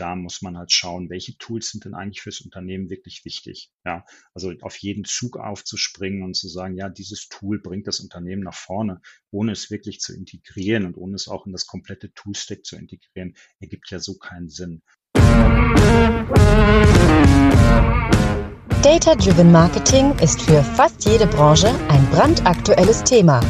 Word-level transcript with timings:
Da 0.00 0.16
muss 0.16 0.40
man 0.40 0.56
halt 0.56 0.72
schauen, 0.72 1.10
welche 1.10 1.36
Tools 1.36 1.70
sind 1.70 1.84
denn 1.84 1.92
eigentlich 1.92 2.22
fürs 2.22 2.40
Unternehmen 2.40 2.88
wirklich 2.88 3.26
wichtig. 3.26 3.70
Ja, 3.84 4.06
also 4.32 4.50
auf 4.62 4.76
jeden 4.78 5.04
Zug 5.04 5.36
aufzuspringen 5.36 6.22
und 6.22 6.34
zu 6.34 6.48
sagen, 6.48 6.74
ja, 6.74 6.88
dieses 6.88 7.28
Tool 7.28 7.60
bringt 7.60 7.86
das 7.86 8.00
Unternehmen 8.00 8.42
nach 8.42 8.54
vorne, 8.54 9.02
ohne 9.30 9.52
es 9.52 9.70
wirklich 9.70 10.00
zu 10.00 10.14
integrieren 10.14 10.86
und 10.86 10.96
ohne 10.96 11.16
es 11.16 11.28
auch 11.28 11.44
in 11.44 11.52
das 11.52 11.66
komplette 11.66 12.14
Toolstack 12.14 12.64
zu 12.64 12.76
integrieren, 12.76 13.36
ergibt 13.58 13.90
ja 13.90 13.98
so 13.98 14.14
keinen 14.14 14.48
Sinn. 14.48 14.80
Data-Driven 18.82 19.52
Marketing 19.52 20.18
ist 20.20 20.40
für 20.40 20.64
fast 20.64 21.04
jede 21.04 21.26
Branche 21.26 21.68
ein 21.90 22.06
brandaktuelles 22.06 23.04
Thema. 23.04 23.40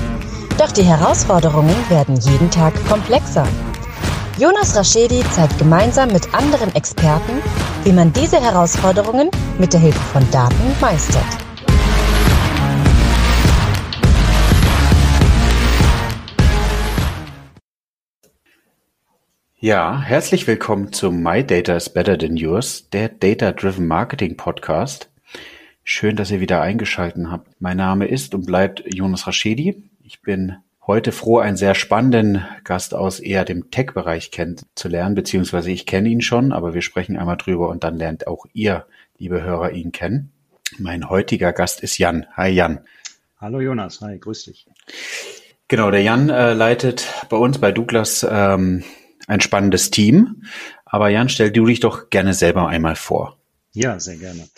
Doch 0.58 0.72
die 0.72 0.82
Herausforderungen 0.82 1.76
werden 1.88 2.16
jeden 2.16 2.50
Tag 2.50 2.74
komplexer. 2.86 3.46
Jonas 4.40 4.74
Raschedi 4.74 5.22
zeigt 5.32 5.58
gemeinsam 5.58 6.10
mit 6.12 6.32
anderen 6.32 6.74
Experten, 6.74 7.42
wie 7.84 7.92
man 7.92 8.10
diese 8.10 8.40
Herausforderungen 8.40 9.30
mit 9.58 9.74
der 9.74 9.80
Hilfe 9.80 10.00
von 10.00 10.22
Daten 10.30 10.54
meistert. 10.80 11.22
Ja, 19.58 20.00
herzlich 20.00 20.46
willkommen 20.46 20.94
zum 20.94 21.22
My 21.22 21.44
Data 21.44 21.76
is 21.76 21.90
Better 21.90 22.16
Than 22.16 22.38
Yours, 22.38 22.88
der 22.88 23.10
Data 23.10 23.52
Driven 23.52 23.86
Marketing 23.86 24.38
Podcast. 24.38 25.10
Schön, 25.84 26.16
dass 26.16 26.30
ihr 26.30 26.40
wieder 26.40 26.62
eingeschaltet 26.62 27.26
habt. 27.28 27.60
Mein 27.60 27.76
Name 27.76 28.06
ist 28.06 28.34
und 28.34 28.46
bleibt 28.46 28.82
Jonas 28.86 29.26
Raschedi. 29.26 29.90
Ich 30.02 30.22
bin 30.22 30.56
heute 30.90 31.12
froh, 31.12 31.38
einen 31.38 31.56
sehr 31.56 31.76
spannenden 31.76 32.44
Gast 32.64 32.94
aus 32.94 33.20
eher 33.20 33.44
dem 33.44 33.70
Tech-Bereich 33.70 34.32
kennenzulernen, 34.32 35.14
beziehungsweise 35.14 35.70
ich 35.70 35.86
kenne 35.86 36.08
ihn 36.08 36.20
schon, 36.20 36.50
aber 36.50 36.74
wir 36.74 36.82
sprechen 36.82 37.16
einmal 37.16 37.36
drüber 37.36 37.68
und 37.68 37.84
dann 37.84 37.96
lernt 37.96 38.26
auch 38.26 38.44
ihr, 38.54 38.86
liebe 39.16 39.40
Hörer, 39.40 39.70
ihn 39.70 39.92
kennen. 39.92 40.32
Mein 40.78 41.08
heutiger 41.08 41.52
Gast 41.52 41.80
ist 41.84 41.98
Jan. 41.98 42.26
Hi 42.36 42.50
Jan. 42.50 42.80
Hallo 43.38 43.60
Jonas, 43.60 44.00
hi, 44.00 44.18
grüß 44.18 44.46
dich. 44.46 44.66
Genau, 45.68 45.92
der 45.92 46.02
Jan 46.02 46.28
äh, 46.28 46.54
leitet 46.54 47.06
bei 47.28 47.36
uns 47.36 47.58
bei 47.58 47.70
Douglas 47.70 48.26
ähm, 48.28 48.82
ein 49.28 49.40
spannendes 49.40 49.92
Team. 49.92 50.42
Aber 50.84 51.08
Jan, 51.08 51.28
stell 51.28 51.52
du 51.52 51.66
dich 51.66 51.78
doch 51.78 52.10
gerne 52.10 52.34
selber 52.34 52.66
einmal 52.66 52.96
vor. 52.96 53.38
Ja, 53.74 54.00
sehr 54.00 54.16
gerne. 54.16 54.48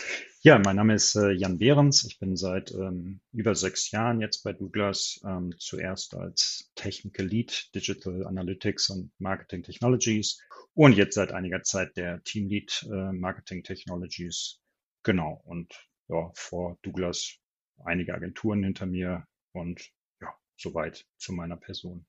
Ja, 0.45 0.59
mein 0.59 0.75
Name 0.75 0.95
ist 0.95 1.15
äh, 1.15 1.31
Jan 1.31 1.59
Behrens. 1.59 2.03
Ich 2.05 2.19
bin 2.19 2.37
seit 2.37 2.73
ähm, 2.73 3.21
über 3.33 3.55
sechs 3.55 3.93
Jahren 3.93 4.21
jetzt 4.21 4.43
bei 4.43 4.53
Douglas, 4.53 5.21
ähm, 5.25 5.55
zuerst 5.57 6.17
als 6.17 6.69
Technical 6.75 7.25
Lead 7.25 7.73
Digital 7.77 8.27
Analytics 8.27 8.91
und 8.91 9.13
Marketing 9.21 9.63
Technologies 9.63 10.41
und 10.75 10.97
jetzt 10.97 11.15
seit 11.15 11.31
einiger 11.31 11.63
Zeit 11.63 11.97
der 11.97 12.25
Team 12.25 12.49
Lead 12.49 12.85
äh, 12.91 13.13
Marketing 13.13 13.63
Technologies. 13.63 14.59
Genau. 15.05 15.41
Und 15.45 15.73
ja, 16.09 16.33
vor 16.35 16.77
Douglas 16.83 17.37
einige 17.85 18.13
Agenturen 18.13 18.65
hinter 18.65 18.87
mir 18.87 19.25
und 19.53 19.93
ja, 20.21 20.35
soweit 20.57 21.07
zu 21.19 21.33
meiner 21.33 21.57
Person. 21.57 22.05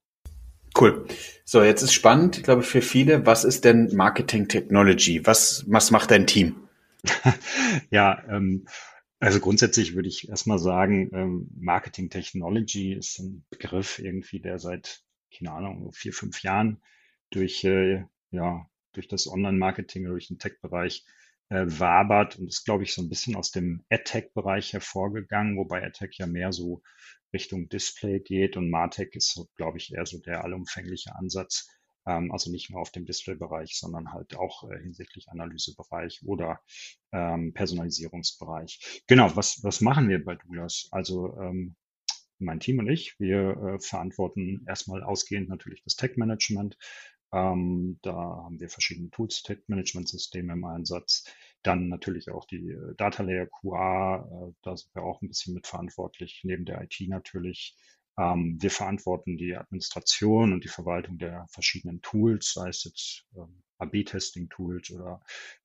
Cool. 0.76 1.06
So, 1.44 1.62
jetzt 1.62 1.82
ist 1.82 1.92
spannend, 1.92 2.38
ich 2.38 2.42
glaube, 2.42 2.64
für 2.64 2.82
viele, 2.82 3.26
was 3.26 3.44
ist 3.44 3.64
denn 3.64 3.94
Marketing 3.94 4.48
Technology? 4.48 5.24
Was, 5.24 5.64
was 5.68 5.92
macht 5.92 6.10
dein 6.10 6.26
Team? 6.26 6.64
ja, 7.90 8.22
ähm, 8.28 8.66
also 9.20 9.40
grundsätzlich 9.40 9.94
würde 9.94 10.08
ich 10.08 10.28
erstmal 10.28 10.58
sagen, 10.58 11.10
ähm, 11.14 11.48
Marketing 11.56 12.10
Technology 12.10 12.92
ist 12.94 13.18
ein 13.18 13.44
Begriff 13.50 13.98
irgendwie, 13.98 14.40
der 14.40 14.58
seit, 14.58 15.02
keine 15.36 15.52
Ahnung, 15.52 15.92
vier, 15.92 16.12
fünf 16.12 16.42
Jahren 16.42 16.82
durch, 17.30 17.64
äh, 17.64 18.04
ja, 18.30 18.68
durch 18.92 19.08
das 19.08 19.26
Online-Marketing, 19.26 20.04
durch 20.04 20.28
den 20.28 20.38
Tech-Bereich 20.38 21.04
äh, 21.48 21.64
wabert 21.66 22.38
und 22.38 22.48
ist, 22.48 22.64
glaube 22.64 22.84
ich, 22.84 22.94
so 22.94 23.02
ein 23.02 23.08
bisschen 23.08 23.36
aus 23.36 23.50
dem 23.50 23.84
AdTech-Bereich 23.90 24.72
hervorgegangen, 24.72 25.56
wobei 25.56 25.82
AdTech 25.84 26.16
ja 26.18 26.26
mehr 26.26 26.52
so 26.52 26.82
Richtung 27.32 27.68
Display 27.68 28.20
geht 28.20 28.56
und 28.56 28.70
Martech 28.70 29.14
ist, 29.14 29.40
glaube 29.56 29.78
ich, 29.78 29.92
eher 29.92 30.06
so 30.06 30.18
der 30.20 30.44
allumfängliche 30.44 31.14
Ansatz. 31.16 31.68
Ähm, 32.06 32.32
also 32.32 32.50
nicht 32.50 32.70
nur 32.70 32.80
auf 32.80 32.90
dem 32.90 33.06
Display-Bereich, 33.06 33.78
sondern 33.78 34.12
halt 34.12 34.36
auch 34.36 34.70
äh, 34.70 34.78
hinsichtlich 34.80 35.28
Analysebereich 35.28 36.22
oder 36.24 36.60
ähm, 37.12 37.52
Personalisierungsbereich. 37.54 39.02
Genau, 39.06 39.34
was, 39.36 39.62
was 39.62 39.80
machen 39.80 40.08
wir 40.08 40.24
bei 40.24 40.36
Douglas? 40.36 40.88
Also 40.90 41.36
ähm, 41.38 41.76
mein 42.38 42.60
Team 42.60 42.78
und 42.78 42.88
ich, 42.88 43.18
wir 43.18 43.56
äh, 43.56 43.78
verantworten 43.80 44.64
erstmal 44.68 45.02
ausgehend 45.02 45.48
natürlich 45.48 45.82
das 45.84 45.96
Tech-Management. 45.96 46.76
Ähm, 47.32 47.98
da 48.02 48.14
haben 48.14 48.60
wir 48.60 48.68
verschiedene 48.68 49.10
Tools, 49.10 49.42
Tech-Management-Systeme 49.42 50.52
im 50.52 50.64
Einsatz. 50.64 51.24
Dann 51.62 51.88
natürlich 51.88 52.30
auch 52.30 52.46
die 52.46 52.70
äh, 52.70 52.94
Data 52.96 53.22
Layer 53.22 53.46
QA, 53.46 54.18
äh, 54.18 54.52
da 54.62 54.76
sind 54.76 54.94
wir 54.94 55.02
auch 55.02 55.20
ein 55.22 55.28
bisschen 55.28 55.54
mitverantwortlich, 55.54 56.42
neben 56.44 56.64
der 56.64 56.82
IT 56.82 56.96
natürlich. 57.08 57.76
Ähm, 58.16 58.58
wir 58.60 58.70
verantworten 58.70 59.36
die 59.36 59.56
Administration 59.56 60.52
und 60.52 60.64
die 60.64 60.68
Verwaltung 60.68 61.18
der 61.18 61.46
verschiedenen 61.50 62.00
Tools, 62.02 62.52
sei 62.52 62.68
es 62.68 62.84
jetzt 62.84 63.26
ähm, 63.36 63.62
AB-Testing-Tools 63.78 64.90
oder 64.92 65.20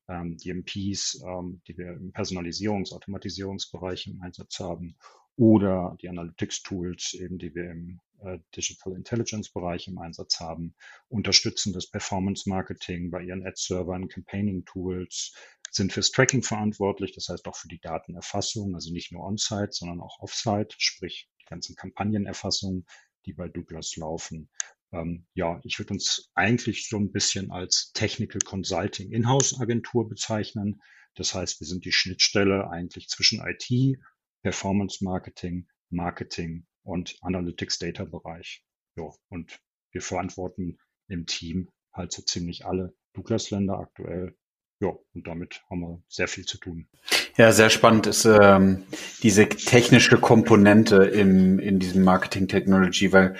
ähm, 0.08 0.36
DMPs, 0.36 1.22
ähm, 1.24 1.62
die 1.68 1.76
wir 1.78 1.92
im 1.92 2.12
Personalisierungs-, 2.12 2.92
Automatisierungsbereich 2.92 4.08
im 4.08 4.20
Einsatz 4.20 4.58
haben 4.58 4.96
oder 5.36 5.96
die 6.00 6.08
Analytics-Tools, 6.08 7.14
eben 7.14 7.38
die 7.38 7.54
wir 7.54 7.70
im 7.70 8.00
äh, 8.22 8.38
Digital 8.54 8.94
Intelligence-Bereich 8.94 9.88
im 9.88 9.98
Einsatz 9.98 10.40
haben, 10.40 10.74
unterstützen 11.08 11.72
das 11.72 11.88
Performance-Marketing 11.88 13.10
bei 13.10 13.22
ihren 13.22 13.46
Ad-Servern, 13.46 14.08
Campaigning-Tools, 14.08 15.34
sind 15.70 15.92
fürs 15.92 16.10
Tracking 16.10 16.42
verantwortlich, 16.42 17.12
das 17.12 17.28
heißt 17.28 17.46
auch 17.46 17.56
für 17.56 17.68
die 17.68 17.80
Datenerfassung, 17.80 18.74
also 18.74 18.92
nicht 18.92 19.12
nur 19.12 19.24
on-site, 19.24 19.70
sondern 19.70 20.00
auch 20.00 20.18
off-site, 20.18 20.74
sprich 20.78 21.30
die 21.39 21.39
ganzen 21.50 21.76
Kampagnenerfassungen, 21.76 22.86
die 23.26 23.34
bei 23.34 23.48
Douglas 23.48 23.96
laufen. 23.96 24.48
Ähm, 24.92 25.26
ja, 25.34 25.60
ich 25.64 25.78
würde 25.78 25.94
uns 25.94 26.30
eigentlich 26.34 26.88
so 26.88 26.96
ein 26.96 27.12
bisschen 27.12 27.50
als 27.50 27.92
Technical 27.92 28.40
Consulting 28.40 29.12
Inhouse 29.12 29.60
Agentur 29.60 30.08
bezeichnen. 30.08 30.80
Das 31.14 31.34
heißt, 31.34 31.60
wir 31.60 31.66
sind 31.66 31.84
die 31.84 31.92
Schnittstelle 31.92 32.70
eigentlich 32.70 33.08
zwischen 33.08 33.40
IT, 33.44 33.98
Performance 34.42 35.04
Marketing, 35.04 35.68
Marketing 35.90 36.66
und 36.82 37.16
Analytics 37.20 37.78
Data 37.78 38.04
Bereich. 38.04 38.64
Ja, 38.96 39.10
und 39.28 39.60
wir 39.92 40.02
verantworten 40.02 40.78
im 41.08 41.26
Team 41.26 41.68
halt 41.92 42.12
so 42.12 42.22
ziemlich 42.22 42.64
alle 42.64 42.94
Douglas-Länder 43.12 43.78
aktuell 43.78 44.36
ja, 44.80 44.88
und 45.14 45.26
damit 45.26 45.62
haben 45.68 45.80
wir 45.80 46.00
sehr 46.08 46.26
viel 46.26 46.46
zu 46.46 46.58
tun. 46.58 46.86
Ja, 47.36 47.52
sehr 47.52 47.70
spannend 47.70 48.06
ist 48.06 48.24
ähm, 48.24 48.84
diese 49.22 49.48
technische 49.48 50.18
Komponente 50.18 50.96
im, 51.04 51.58
in 51.58 51.78
diesem 51.78 52.02
Marketing 52.02 52.48
Technology, 52.48 53.12
weil 53.12 53.34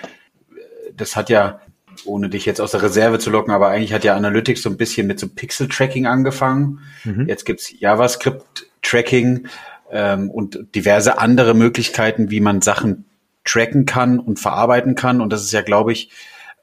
äh, 0.49 0.93
das 0.95 1.15
hat 1.15 1.29
ja, 1.29 1.59
ohne 2.05 2.29
dich 2.29 2.45
jetzt 2.45 2.61
aus 2.61 2.71
der 2.71 2.83
Reserve 2.83 3.19
zu 3.19 3.31
locken, 3.31 3.53
aber 3.53 3.69
eigentlich 3.69 3.93
hat 3.93 4.03
ja 4.03 4.15
Analytics 4.15 4.61
so 4.61 4.69
ein 4.69 4.77
bisschen 4.77 5.07
mit 5.07 5.19
so 5.19 5.27
Pixel-Tracking 5.27 6.05
angefangen. 6.05 6.79
Mhm. 7.03 7.27
Jetzt 7.27 7.45
gibt's 7.45 7.73
JavaScript-Tracking 7.79 9.47
ähm, 9.91 10.29
und 10.29 10.75
diverse 10.75 11.17
andere 11.17 11.53
Möglichkeiten, 11.55 12.29
wie 12.29 12.39
man 12.39 12.61
Sachen 12.61 13.05
tracken 13.43 13.85
kann 13.85 14.19
und 14.19 14.39
verarbeiten 14.39 14.93
kann. 14.95 15.21
Und 15.21 15.33
das 15.33 15.43
ist 15.43 15.51
ja, 15.51 15.61
glaube 15.63 15.91
ich, 15.91 16.11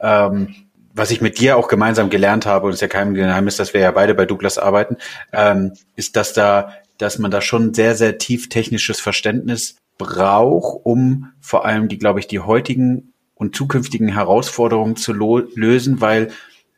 ähm, 0.00 0.55
was 0.98 1.10
ich 1.10 1.20
mit 1.20 1.38
dir 1.38 1.56
auch 1.56 1.69
gemeinsam 1.69 2.10
gelernt 2.10 2.47
habe, 2.47 2.66
und 2.66 2.72
es 2.72 2.76
ist 2.76 2.82
ja 2.82 2.88
kein 2.88 3.14
Geheimnis, 3.14 3.56
dass 3.56 3.75
wir 3.75 3.81
ja 3.81 3.91
beide 3.91 4.14
bei 4.14 4.26
Douglas 4.26 4.59
arbeiten, 4.59 4.97
ähm, 5.32 5.72
ist, 5.97 6.16
dass 6.16 6.32
da, 6.32 6.72
dass 6.98 7.19
man 7.19 7.31
da 7.31 7.41
schon 7.41 7.75
sehr, 7.75 7.94
sehr 7.94 8.19
tief 8.19 8.48
technisches 8.48 9.00
Verständnis 9.00 9.76
braucht, 9.97 10.81
um 10.84 11.32
vor 11.41 11.64
allem 11.64 11.88
die, 11.88 11.98
glaube 11.98 12.20
ich, 12.20 12.26
die 12.26 12.41
heutigen 12.41 13.12
und 13.34 13.54
zukünftigen 13.54 14.09
Herausforderungen 14.09 14.97
zu 14.97 15.12
lösen, 15.12 16.00
weil 16.00 16.28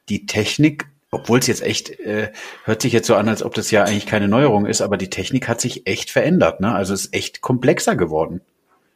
die 0.08 0.26
Technik, 0.26 0.86
obwohl 1.10 1.38
es 1.38 1.46
jetzt 1.46 1.62
echt, 1.62 1.98
äh, 2.00 2.32
hört 2.64 2.82
sich 2.82 2.92
jetzt 2.92 3.06
so 3.06 3.14
an, 3.14 3.28
als 3.28 3.42
ob 3.42 3.54
das 3.54 3.70
ja 3.70 3.84
eigentlich 3.84 4.06
keine 4.06 4.28
Neuerung 4.28 4.66
ist, 4.66 4.80
aber 4.80 4.96
die 4.96 5.10
Technik 5.10 5.48
hat 5.48 5.60
sich 5.60 5.86
echt 5.86 6.10
verändert, 6.10 6.60
ne? 6.60 6.74
Also 6.74 6.94
es 6.94 7.06
ist 7.06 7.14
echt 7.14 7.40
komplexer 7.40 7.96
geworden. 7.96 8.42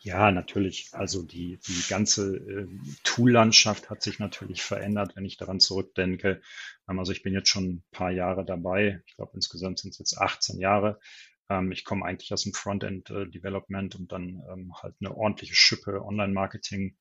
Ja, 0.05 0.31
natürlich. 0.31 0.91
Also 0.93 1.23
die, 1.23 1.59
die 1.67 1.83
ganze 1.89 2.37
äh, 2.37 2.69
Tool-Landschaft 3.05 3.89
hat 3.89 4.03
sich 4.03 4.19
natürlich 4.19 4.63
verändert, 4.63 5.17
wenn 5.17 5.25
ich 5.25 5.39
daran 5.39 5.61
zurückdenke. 5.61 6.43
Ähm, 6.89 6.99
also 6.99 7.11
ich 7.13 7.23
bin 7.23 7.33
jetzt 7.33 7.49
schon 7.49 7.65
ein 7.77 7.85
paar 7.91 8.11
Jahre 8.11 8.45
dabei. 8.45 9.03
Ich 9.07 9.17
glaube, 9.17 9.33
insgesamt 9.35 9.79
sind 9.79 9.93
es 9.93 9.99
jetzt 9.99 10.19
18 10.19 10.59
Jahre. 10.61 11.01
Ähm, 11.49 11.73
ich 11.73 11.85
komme 11.85 12.05
eigentlich 12.05 12.33
aus 12.35 12.43
dem 12.43 12.53
Frontend-Development 12.53 13.95
äh, 13.95 13.99
und 13.99 14.13
dann 14.13 14.43
ähm, 14.53 14.75
halt 14.83 14.95
eine 15.01 15.17
ordentliche 15.17 15.55
Schippe 15.55 16.03
Online-Marketing 16.05 16.97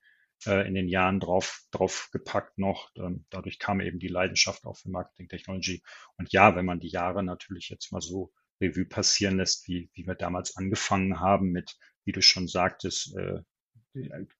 äh, 0.46 0.66
in 0.66 0.74
den 0.74 0.88
Jahren 0.88 1.20
drauf, 1.20 1.60
drauf 1.72 2.08
gepackt 2.10 2.56
noch. 2.56 2.90
Ähm, 2.96 3.26
dadurch 3.28 3.58
kam 3.58 3.80
eben 3.80 3.98
die 3.98 4.08
Leidenschaft 4.08 4.64
auch 4.64 4.78
für 4.78 4.88
Marketing-Technology. 4.88 5.82
Und 6.16 6.32
ja, 6.32 6.56
wenn 6.56 6.64
man 6.64 6.80
die 6.80 6.88
Jahre 6.88 7.22
natürlich 7.22 7.68
jetzt 7.68 7.92
mal 7.92 8.00
so 8.00 8.32
Revue 8.62 8.86
passieren 8.86 9.36
lässt, 9.36 9.68
wie, 9.68 9.90
wie 9.92 10.06
wir 10.06 10.14
damals 10.14 10.56
angefangen 10.56 11.20
haben 11.20 11.50
mit 11.52 11.76
wie 12.04 12.12
du 12.12 12.22
schon 12.22 12.48
sagtest, 12.48 13.16
äh, 13.16 13.40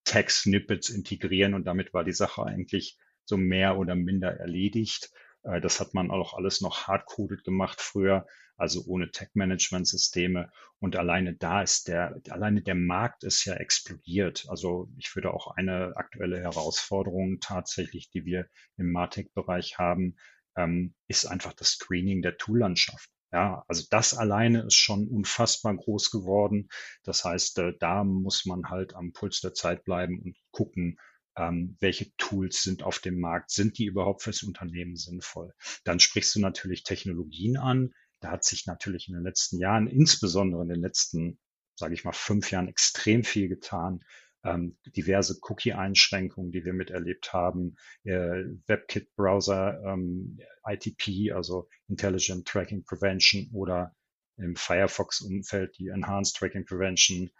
Text-Snippets 0.05 0.91
integrieren 0.91 1.55
und 1.55 1.65
damit 1.65 1.95
war 1.95 2.05
die 2.05 2.13
Sache 2.13 2.45
eigentlich 2.45 2.99
so 3.25 3.37
mehr 3.37 3.79
oder 3.79 3.95
minder 3.95 4.37
erledigt. 4.39 5.11
Äh, 5.45 5.61
das 5.61 5.81
hat 5.81 5.95
man 5.95 6.11
auch 6.11 6.35
alles 6.35 6.61
noch 6.61 6.87
hardcoded 6.87 7.45
gemacht 7.45 7.81
früher, 7.81 8.27
also 8.57 8.85
ohne 8.87 9.11
Tech-Management-Systeme. 9.11 10.51
Und 10.79 10.97
alleine 10.97 11.35
da 11.35 11.63
ist 11.63 11.89
der, 11.89 12.21
alleine 12.31 12.63
der 12.63 12.75
Markt 12.75 13.25
ist 13.25 13.45
ja 13.45 13.55
explodiert. 13.55 14.47
Also 14.49 14.89
ich 14.97 15.15
würde 15.15 15.33
auch 15.33 15.57
eine 15.57 15.97
aktuelle 15.97 16.41
Herausforderung 16.41 17.39
tatsächlich, 17.41 18.11
die 18.11 18.25
wir 18.25 18.49
im 18.77 18.93
Martech-Bereich 18.93 19.79
haben, 19.79 20.17
ähm, 20.57 20.95
ist 21.09 21.27
einfach 21.27 21.53
das 21.53 21.71
Screening 21.71 22.23
der 22.23 22.37
Toollandschaft. 22.37 23.11
Ja, 23.35 23.65
also 23.67 23.83
das 23.91 24.15
alleine 24.15 24.63
ist 24.63 24.77
schon 24.77 25.09
unfassbar 25.09 25.75
groß 25.77 26.13
geworden. 26.13 26.69
Das 27.03 27.25
heißt, 27.25 27.59
äh, 27.59 27.73
da 27.81 28.05
muss 28.05 28.47
man 28.47 28.71
halt 28.71 28.95
am 28.95 29.13
Puls 29.13 29.41
der 29.41 29.55
Zeit 29.55 29.83
bleiben 29.85 30.21
und 30.23 30.37
gucken, 30.53 31.01
ähm, 31.37 31.77
welche 31.81 32.15
Tools 32.17 32.63
sind 32.63 32.85
auf 32.85 33.01
dem 33.01 33.19
Markt, 33.19 33.51
sind 33.51 33.79
die 33.79 33.87
überhaupt 33.87 34.23
fürs 34.23 34.45
Unternehmen 34.45 34.95
sinnvoll? 34.95 35.53
Dann 35.83 35.99
sprichst 35.99 36.37
du 36.37 36.41
natürlich 36.41 36.85
Technologien 36.85 37.57
an. 37.57 37.93
Da 38.21 38.31
hat 38.31 38.45
sich 38.45 38.67
natürlich 38.67 39.09
in 39.09 39.15
den 39.15 39.25
letzten 39.25 39.59
Jahren, 39.59 39.89
insbesondere 39.89 40.63
in 40.63 40.69
den 40.69 40.81
letzten, 40.81 41.41
sage 41.75 41.95
ich 41.95 42.05
mal, 42.05 42.13
fünf 42.13 42.53
Jahren 42.53 42.69
extrem 42.69 43.25
viel 43.25 43.49
getan. 43.49 44.05
Ähm, 44.45 44.77
diverse 44.85 45.39
Cookie-Einschränkungen, 45.41 46.53
die 46.53 46.65
wir 46.65 46.75
miterlebt 46.75 47.33
haben, 47.33 47.77
äh, 48.05 48.45
WebKit-Browser, 48.67 49.83
ähm, 49.85 50.39
ITP, 50.67 51.33
also 51.33 51.69
Intelligent 51.89 52.47
Tracking 52.47 52.85
Prevention 52.85 53.49
oder 53.53 53.95
im 54.37 54.57
Firefox-Umfeld 54.57 55.79
die 55.79 55.89
Enhanced 55.89 56.37
Tracking 56.37 56.65
Prevention. 56.65 57.31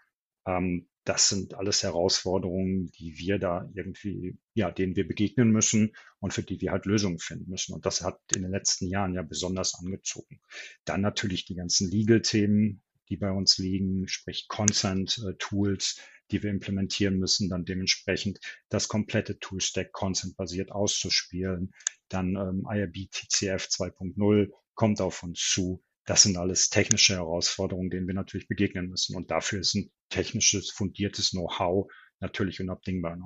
Ähm, 0.47 0.87
das 1.03 1.29
sind 1.29 1.53
alles 1.53 1.83
Herausforderungen, 1.83 2.91
die 2.97 3.17
wir 3.17 3.37
da 3.37 3.69
irgendwie, 3.75 4.37
ja, 4.55 4.71
denen 4.71 4.95
wir 4.95 5.07
begegnen 5.07 5.51
müssen 5.51 5.95
und 6.19 6.33
für 6.33 6.41
die 6.41 6.59
wir 6.61 6.71
halt 6.71 6.85
Lösungen 6.85 7.19
finden 7.19 7.51
müssen. 7.51 7.73
Und 7.75 7.85
das 7.85 8.01
hat 8.01 8.19
in 8.35 8.41
den 8.41 8.51
letzten 8.51 8.87
Jahren 8.87 9.13
ja 9.13 9.21
besonders 9.21 9.75
angezogen. 9.75 10.41
Dann 10.83 11.01
natürlich 11.01 11.45
die 11.45 11.55
ganzen 11.55 11.91
Legal-Themen, 11.91 12.81
die 13.09 13.17
bei 13.17 13.31
uns 13.31 13.59
liegen, 13.59 14.07
sprich 14.07 14.47
Consent-Tools, 14.47 15.99
äh, 15.99 16.14
die 16.31 16.41
wir 16.43 16.49
implementieren 16.49 17.17
müssen, 17.17 17.49
dann 17.49 17.65
dementsprechend 17.65 18.39
das 18.69 18.87
komplette 18.87 19.39
Toolstack 19.39 19.91
Consent-basiert 19.91 20.71
auszuspielen. 20.71 21.73
Dann 22.09 22.35
ähm, 22.35 22.67
IRB 22.69 23.09
TCF 23.11 23.67
2.0 23.67 24.49
kommt 24.73 25.01
auf 25.01 25.23
uns 25.23 25.39
zu. 25.39 25.83
Das 26.05 26.23
sind 26.23 26.37
alles 26.37 26.69
technische 26.69 27.15
Herausforderungen, 27.15 27.89
denen 27.89 28.07
wir 28.07 28.13
natürlich 28.13 28.47
begegnen 28.47 28.89
müssen. 28.89 29.15
Und 29.15 29.31
dafür 29.31 29.59
ist 29.59 29.73
ein 29.75 29.91
technisches, 30.09 30.69
fundiertes 30.69 31.31
Know-how 31.31 31.91
natürlich 32.19 32.61
unabdingbar. 32.61 33.17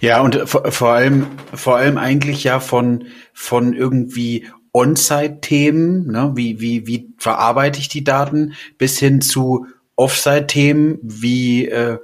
Ja, 0.00 0.20
und 0.20 0.36
vor, 0.48 0.70
vor 0.72 0.90
allem, 0.90 1.26
vor 1.54 1.76
allem 1.76 1.98
eigentlich 1.98 2.44
ja 2.44 2.58
von, 2.58 3.06
von 3.32 3.74
irgendwie 3.74 4.48
On-Site-Themen, 4.72 6.06
ne? 6.06 6.32
wie, 6.34 6.60
wie, 6.60 6.86
wie 6.86 7.14
verarbeite 7.18 7.78
ich 7.78 7.88
die 7.88 8.04
Daten, 8.04 8.54
bis 8.78 8.98
hin 8.98 9.20
zu 9.20 9.66
Off-Site-Themen, 10.00 10.98
wie 11.02 11.68
äh, 11.68 11.98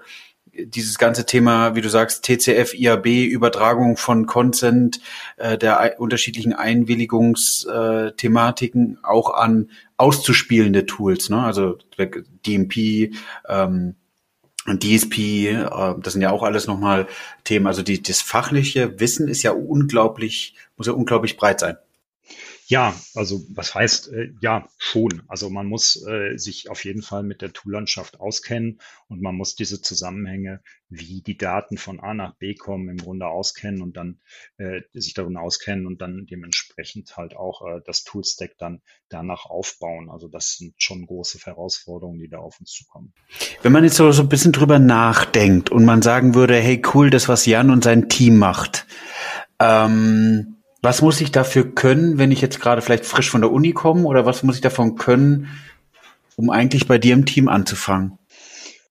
dieses 0.52 0.98
ganze 0.98 1.24
Thema, 1.24 1.76
wie 1.76 1.80
du 1.80 1.88
sagst, 1.88 2.26
TCF, 2.26 2.74
IAB, 2.74 3.06
Übertragung 3.06 3.96
von 3.96 4.26
Consent, 4.26 5.00
äh, 5.38 5.56
der 5.56 5.98
unterschiedlichen 5.98 6.52
Einwilligungsthematiken 6.52 8.98
auch 9.02 9.32
an 9.32 9.70
auszuspielende 9.96 10.84
Tools, 10.84 11.30
ne? 11.30 11.42
also 11.42 11.78
DMP, 12.46 13.14
ähm, 13.48 13.94
DSP, 14.68 15.46
äh, 15.46 15.94
das 15.98 16.12
sind 16.12 16.20
ja 16.20 16.32
auch 16.32 16.42
alles 16.42 16.66
nochmal 16.66 17.06
Themen. 17.44 17.66
Also 17.66 17.80
die, 17.80 18.02
das 18.02 18.20
fachliche 18.20 19.00
Wissen 19.00 19.26
ist 19.26 19.42
ja 19.42 19.52
unglaublich, 19.52 20.54
muss 20.76 20.86
ja 20.86 20.92
unglaublich 20.92 21.38
breit 21.38 21.60
sein. 21.60 21.78
Ja, 22.68 22.94
also 23.14 23.44
was 23.54 23.76
heißt, 23.76 24.12
äh, 24.12 24.32
ja, 24.40 24.68
schon. 24.76 25.22
Also 25.28 25.50
man 25.50 25.66
muss 25.66 26.04
äh, 26.04 26.36
sich 26.36 26.68
auf 26.68 26.84
jeden 26.84 27.02
Fall 27.02 27.22
mit 27.22 27.40
der 27.40 27.52
Toollandschaft 27.52 28.18
auskennen 28.18 28.80
und 29.06 29.22
man 29.22 29.36
muss 29.36 29.54
diese 29.54 29.80
Zusammenhänge, 29.80 30.60
wie 30.88 31.22
die 31.22 31.36
Daten 31.36 31.78
von 31.78 32.00
A 32.00 32.12
nach 32.12 32.34
B 32.34 32.54
kommen, 32.54 32.88
im 32.88 32.96
Grunde 32.96 33.28
auskennen 33.28 33.82
und 33.82 33.96
dann 33.96 34.18
äh, 34.56 34.80
sich 34.92 35.14
darin 35.14 35.36
auskennen 35.36 35.86
und 35.86 36.02
dann 36.02 36.26
dementsprechend 36.26 37.16
halt 37.16 37.36
auch 37.36 37.62
äh, 37.62 37.80
das 37.86 38.02
Toolstack 38.02 38.58
dann 38.58 38.82
danach 39.08 39.46
aufbauen. 39.46 40.10
Also 40.10 40.26
das 40.26 40.56
sind 40.56 40.74
schon 40.76 41.06
große 41.06 41.38
Herausforderungen, 41.38 42.18
die 42.18 42.28
da 42.28 42.38
auf 42.38 42.58
uns 42.58 42.72
zukommen. 42.72 43.14
Wenn 43.62 43.70
man 43.70 43.84
jetzt 43.84 43.96
so, 43.96 44.10
so 44.10 44.22
ein 44.22 44.28
bisschen 44.28 44.50
drüber 44.50 44.80
nachdenkt 44.80 45.70
und 45.70 45.84
man 45.84 46.02
sagen 46.02 46.34
würde, 46.34 46.56
hey 46.56 46.82
cool, 46.94 47.10
das, 47.10 47.28
was 47.28 47.46
Jan 47.46 47.70
und 47.70 47.84
sein 47.84 48.08
Team 48.08 48.38
macht, 48.38 48.86
ähm, 49.60 50.55
was 50.86 51.02
muss 51.02 51.20
ich 51.20 51.32
dafür 51.32 51.74
können, 51.74 52.16
wenn 52.16 52.30
ich 52.30 52.40
jetzt 52.40 52.60
gerade 52.60 52.80
vielleicht 52.80 53.06
frisch 53.06 53.28
von 53.28 53.40
der 53.40 53.50
Uni 53.50 53.72
komme 53.72 54.04
oder 54.04 54.24
was 54.24 54.44
muss 54.44 54.54
ich 54.54 54.60
davon 54.60 54.94
können, 54.94 55.48
um 56.36 56.48
eigentlich 56.48 56.86
bei 56.86 56.96
dir 56.96 57.12
im 57.12 57.26
Team 57.26 57.48
anzufangen? 57.48 58.20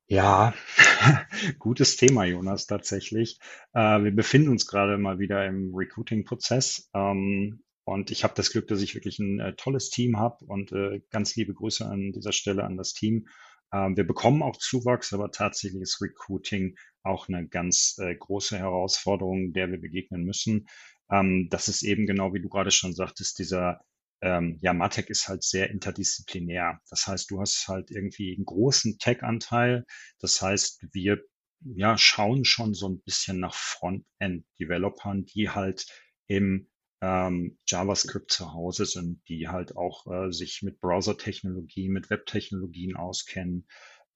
Ja, 0.05 0.53
gutes 1.57 1.95
Thema, 1.95 2.25
Jonas, 2.25 2.67
tatsächlich. 2.67 3.39
Äh, 3.73 4.03
wir 4.03 4.13
befinden 4.13 4.49
uns 4.49 4.67
gerade 4.67 4.97
mal 4.97 5.19
wieder 5.19 5.45
im 5.45 5.73
Recruiting-Prozess. 5.73 6.89
Ähm, 6.93 7.63
und 7.85 8.11
ich 8.11 8.25
habe 8.25 8.33
das 8.35 8.51
Glück, 8.51 8.67
dass 8.67 8.81
ich 8.81 8.93
wirklich 8.93 9.19
ein 9.19 9.39
äh, 9.39 9.53
tolles 9.55 9.89
Team 9.89 10.19
habe 10.19 10.43
und 10.47 10.73
äh, 10.73 10.99
ganz 11.11 11.37
liebe 11.37 11.53
Grüße 11.53 11.85
an 11.85 12.11
dieser 12.11 12.33
Stelle 12.33 12.65
an 12.65 12.75
das 12.75 12.91
Team. 12.91 13.29
Ähm, 13.71 13.95
wir 13.95 14.05
bekommen 14.05 14.43
auch 14.43 14.57
Zuwachs, 14.57 15.13
aber 15.13 15.31
tatsächlich 15.31 15.81
ist 15.81 16.01
Recruiting 16.01 16.75
auch 17.03 17.29
eine 17.29 17.47
ganz 17.47 17.95
äh, 17.99 18.13
große 18.13 18.57
Herausforderung, 18.57 19.53
der 19.53 19.71
wir 19.71 19.79
begegnen 19.79 20.25
müssen 20.25 20.67
ähm, 21.11 21.47
das 21.49 21.67
ist 21.67 21.83
eben 21.83 22.05
genau, 22.05 22.33
wie 22.33 22.41
du 22.41 22.49
gerade 22.49 22.71
schon 22.71 22.93
sagtest, 22.93 23.39
dieser, 23.39 23.81
ähm, 24.21 24.57
ja, 24.61 24.73
Matec 24.73 25.09
ist 25.09 25.27
halt 25.27 25.43
sehr 25.43 25.69
interdisziplinär. 25.69 26.79
Das 26.89 27.07
heißt, 27.07 27.29
du 27.31 27.39
hast 27.41 27.67
halt 27.67 27.91
irgendwie 27.91 28.35
einen 28.35 28.45
großen 28.45 28.97
Tech-Anteil. 28.97 29.85
Das 30.19 30.41
heißt, 30.41 30.85
wir 30.91 31.21
ja, 31.61 31.97
schauen 31.97 32.45
schon 32.45 32.73
so 32.73 32.87
ein 32.87 33.01
bisschen 33.01 33.39
nach 33.39 33.53
Frontend-Developern, 33.53 35.25
die 35.25 35.49
halt 35.49 35.85
im 36.27 36.67
ähm, 37.01 37.57
JavaScript 37.67 38.31
zu 38.31 38.53
Hause 38.53 38.85
sind, 38.85 39.21
die 39.27 39.47
halt 39.47 39.75
auch 39.75 40.05
äh, 40.07 40.31
sich 40.31 40.61
mit 40.61 40.79
Browser-Technologie, 40.79 41.89
mit 41.89 42.09
Web-Technologien 42.09 42.95
auskennen, 42.95 43.67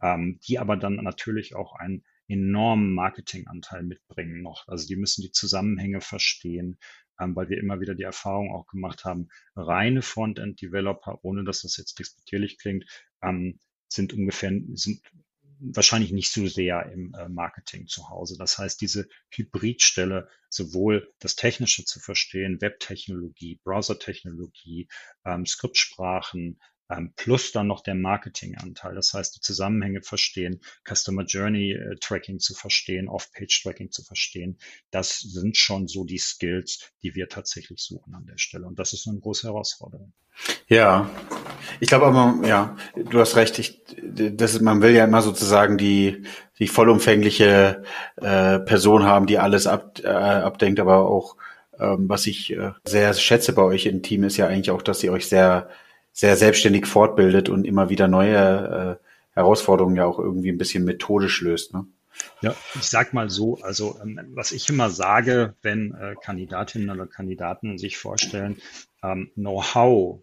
ähm, 0.02 0.40
die 0.48 0.60
aber 0.60 0.78
dann 0.78 0.96
natürlich 0.96 1.56
auch 1.56 1.76
ein 1.76 2.04
enormen 2.30 2.94
Marketinganteil 2.94 3.84
mitbringen 3.84 4.42
noch. 4.42 4.68
Also 4.68 4.88
die 4.88 4.96
müssen 4.96 5.22
die 5.22 5.32
Zusammenhänge 5.32 6.00
verstehen, 6.00 6.78
ähm, 7.20 7.36
weil 7.36 7.50
wir 7.50 7.58
immer 7.58 7.82
wieder 7.82 7.96
die 7.96 8.04
Erfahrung 8.04 8.54
auch 8.54 8.68
gemacht 8.68 9.04
haben, 9.04 9.28
reine 9.56 10.02
Frontend-Developer, 10.02 11.20
ohne 11.24 11.44
dass 11.44 11.64
das 11.64 11.78
jetzt 11.78 12.00
disputierlich 12.00 12.58
klingt, 12.58 12.86
ähm, 13.22 13.60
sind 13.88 14.14
ungefähr, 14.14 14.52
sind 14.74 15.02
wahrscheinlich 15.60 16.12
nicht 16.12 16.32
so 16.32 16.48
sehr 16.48 16.90
im 16.92 17.14
äh, 17.16 17.28
Marketing 17.28 17.88
zu 17.88 18.10
Hause. 18.10 18.38
Das 18.38 18.58
heißt, 18.58 18.80
diese 18.80 19.08
Hybridstelle, 19.32 20.30
sowohl 20.50 21.12
das 21.20 21.36
Technische 21.36 21.84
zu 21.84 22.00
verstehen, 22.00 22.62
Webtechnologie, 22.62 23.60
Browsertechnologie, 23.64 24.88
ähm, 25.26 25.46
Skriptsprachen, 25.46 26.60
plus 27.16 27.52
dann 27.52 27.68
noch 27.68 27.82
der 27.82 27.96
Marketinganteil. 27.96 28.96
Das 28.96 29.14
heißt, 29.14 29.36
die 29.36 29.42
Zusammenhänge 29.42 30.02
verstehen, 30.02 30.62
Customer 30.88 31.24
Journey 31.24 31.74
äh, 31.74 31.96
Tracking 32.00 32.40
zu 32.40 32.54
verstehen, 32.54 33.08
Off-Page 33.08 33.62
Tracking 33.62 33.92
zu 33.92 34.04
verstehen. 34.04 34.58
Das 34.90 35.20
sind 35.20 35.58
schon 35.58 35.88
so 35.88 36.04
die 36.04 36.18
Skills, 36.18 36.92
die 37.04 37.14
wir 37.16 37.30
tatsächlich 37.30 37.82
suchen 37.82 38.16
an 38.16 38.26
der 38.26 38.38
Stelle. 38.38 38.66
Und 38.66 38.80
das 38.80 38.94
ist 38.94 39.08
eine 39.08 39.20
große 39.20 39.48
Herausforderung. 39.48 40.14
Ja, 40.68 41.10
ich 41.80 41.90
glaube 41.90 42.06
aber, 42.06 42.48
ja, 42.48 42.78
du 42.96 43.20
hast 43.20 43.36
recht. 43.36 43.60
Ich, 43.60 43.84
das 44.02 44.54
ist, 44.54 44.62
man 44.62 44.82
will 44.82 44.96
ja 44.96 45.04
immer 45.04 45.22
sozusagen 45.22 45.78
die, 45.78 46.24
die 46.60 46.68
vollumfängliche 46.68 47.84
äh, 48.16 48.60
Person 48.60 49.04
haben, 49.04 49.26
die 49.26 49.38
alles 49.38 49.68
ab, 49.68 50.00
äh, 50.02 50.08
abdenkt, 50.08 50.80
aber 50.80 51.06
auch 51.06 51.36
ähm, 51.80 52.10
was 52.10 52.28
ich 52.28 52.52
äh, 52.52 52.72
sehr 52.86 53.14
schätze 53.14 53.54
bei 53.54 53.62
euch 53.64 53.86
im 53.86 54.02
Team 54.02 54.24
ist 54.24 54.38
ja 54.38 54.48
eigentlich 54.48 54.72
auch, 54.72 54.82
dass 54.82 55.04
ihr 55.04 55.12
euch 55.12 55.28
sehr 55.28 55.70
sehr 56.12 56.36
selbstständig 56.36 56.86
fortbildet 56.86 57.50
und 57.50 57.66
immer 57.66 57.90
wieder 57.90 58.08
neue 58.08 59.00
äh, 59.00 59.06
Herausforderungen 59.34 59.96
ja 59.96 60.06
auch 60.06 60.20
irgendwie 60.20 60.50
ein 60.52 60.58
bisschen 60.58 60.84
methodisch 60.84 61.42
löst. 61.42 61.74
Ne? 61.74 61.86
Ja, 62.42 62.56
ich 62.76 62.84
sag 62.84 63.14
mal 63.14 63.30
so, 63.30 63.58
also 63.62 63.98
ähm, 64.02 64.20
was 64.34 64.52
ich 64.52 64.70
immer 64.70 64.90
sage, 64.90 65.56
wenn 65.62 65.94
äh, 65.94 66.16
Kandidatinnen 66.22 66.90
oder 66.90 67.08
Kandidaten 67.08 67.78
sich 67.78 67.98
vorstellen, 67.98 68.58
ähm, 69.04 69.32
Know-how 69.36 70.22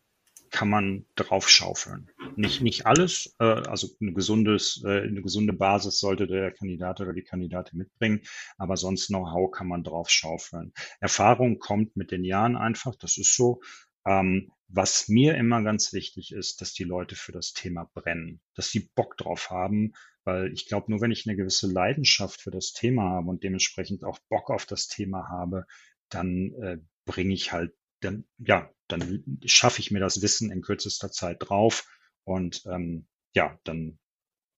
kann 0.50 0.68
man 0.70 1.04
draufschaufeln. 1.16 2.08
Nicht, 2.36 2.62
nicht 2.62 2.86
alles, 2.86 3.34
äh, 3.40 3.44
also 3.44 3.88
ein 4.00 4.14
gesundes, 4.14 4.82
äh, 4.84 5.02
eine 5.02 5.20
gesunde 5.20 5.52
Basis 5.52 5.98
sollte 5.98 6.26
der 6.26 6.50
Kandidat 6.52 7.00
oder 7.00 7.12
die 7.12 7.24
Kandidatin 7.24 7.78
mitbringen, 7.78 8.22
aber 8.56 8.76
sonst 8.76 9.08
Know-how 9.08 9.50
kann 9.50 9.68
man 9.68 9.82
draufschaufeln. 9.82 10.72
Erfahrung 11.00 11.58
kommt 11.58 11.96
mit 11.96 12.10
den 12.10 12.24
Jahren 12.24 12.56
einfach, 12.56 12.94
das 12.96 13.18
ist 13.18 13.36
so. 13.36 13.60
Ähm, 14.06 14.52
was 14.68 15.08
mir 15.08 15.36
immer 15.36 15.62
ganz 15.62 15.92
wichtig 15.92 16.32
ist, 16.32 16.60
dass 16.60 16.72
die 16.72 16.84
Leute 16.84 17.14
für 17.14 17.32
das 17.32 17.52
Thema 17.52 17.90
brennen, 17.94 18.40
dass 18.54 18.70
sie 18.70 18.90
Bock 18.94 19.16
drauf 19.16 19.50
haben, 19.50 19.92
weil 20.24 20.52
ich 20.52 20.66
glaube, 20.66 20.90
nur 20.90 21.00
wenn 21.00 21.12
ich 21.12 21.26
eine 21.26 21.36
gewisse 21.36 21.70
Leidenschaft 21.70 22.40
für 22.40 22.50
das 22.50 22.72
Thema 22.72 23.10
habe 23.10 23.28
und 23.28 23.44
dementsprechend 23.44 24.04
auch 24.04 24.18
Bock 24.28 24.50
auf 24.50 24.66
das 24.66 24.88
Thema 24.88 25.28
habe, 25.28 25.66
dann 26.08 26.52
äh, 26.62 26.78
bringe 27.04 27.34
ich 27.34 27.52
halt 27.52 27.74
dann, 28.00 28.24
ja, 28.38 28.70
dann 28.88 29.24
schaffe 29.44 29.80
ich 29.80 29.90
mir 29.90 30.00
das 30.00 30.22
Wissen 30.22 30.50
in 30.50 30.62
kürzester 30.62 31.10
Zeit 31.10 31.38
drauf 31.40 31.88
und 32.24 32.62
ähm, 32.66 33.06
ja, 33.34 33.58
dann 33.64 33.98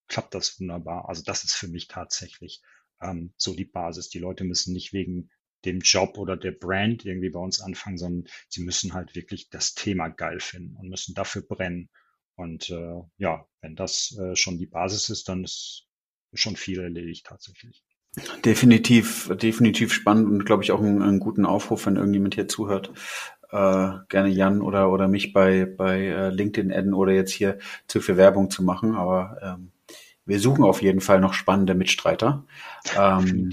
klappt 0.09 0.35
das 0.35 0.59
wunderbar. 0.59 1.09
Also 1.09 1.23
das 1.23 1.45
ist 1.45 1.55
für 1.55 1.69
mich 1.69 1.88
tatsächlich 1.88 2.62
ähm, 3.00 3.33
so 3.37 3.55
die 3.55 3.64
Basis. 3.64 4.09
Die 4.09 4.19
Leute 4.19 4.45
müssen 4.45 4.73
nicht 4.73 4.93
wegen 4.93 5.31
dem 5.65 5.81
Job 5.81 6.19
oder 6.19 6.37
der 6.37 6.53
Brand 6.53 7.05
irgendwie 7.05 7.31
bei 7.31 7.41
uns 7.41 7.61
anfangen, 7.61 7.99
sondern 7.99 8.31
sie 8.49 8.62
müssen 8.62 8.95
halt 8.95 9.15
wirklich 9.15 9.50
das 9.50 9.75
Thema 9.75 10.09
geil 10.09 10.41
finden 10.41 10.77
und 10.77 10.88
müssen 10.88 11.15
dafür 11.15 11.43
brennen. 11.43 11.88
Und 12.37 12.71
äh, 12.71 13.03
ja, 13.17 13.47
wenn 13.61 13.75
das 13.75 14.17
äh, 14.19 14.37
schon 14.37 14.59
die 14.59 14.67
Basis 14.67 15.09
ist, 15.09 15.29
dann 15.29 15.45
ist 15.45 15.87
schon 16.35 16.57
viel 16.57 16.81
erledigt 16.81 17.27
tatsächlich. 17.27 17.83
Definitiv, 18.45 19.31
definitiv 19.37 19.93
spannend 19.93 20.29
und 20.29 20.45
glaube 20.45 20.62
ich 20.62 20.73
auch 20.73 20.81
einen, 20.81 21.03
einen, 21.03 21.21
guten 21.21 21.45
Aufruf, 21.45 21.87
wenn 21.87 21.97
irgendjemand 21.97 22.35
hier 22.35 22.49
zuhört. 22.49 22.93
Äh, 23.50 23.91
gerne 24.09 24.29
Jan 24.29 24.61
oder 24.61 24.91
oder 24.91 25.09
mich 25.09 25.33
bei 25.33 25.65
bei 25.65 26.07
äh, 26.07 26.31
LinkedIn 26.31 26.73
adden 26.73 26.95
oder 26.95 27.12
jetzt 27.12 27.33
hier 27.33 27.59
zu 27.87 28.00
viel 28.00 28.17
Werbung 28.17 28.50
zu 28.50 28.62
machen. 28.62 28.95
Aber 28.95 29.38
ähm, 29.43 29.73
wir 30.29 30.39
suchen 30.39 30.63
auf 30.63 30.83
jeden 30.83 31.01
Fall 31.01 31.21
noch 31.21 31.33
spannende 31.33 31.75
Mitstreiter. 31.75 32.45
Ähm, 32.97 33.51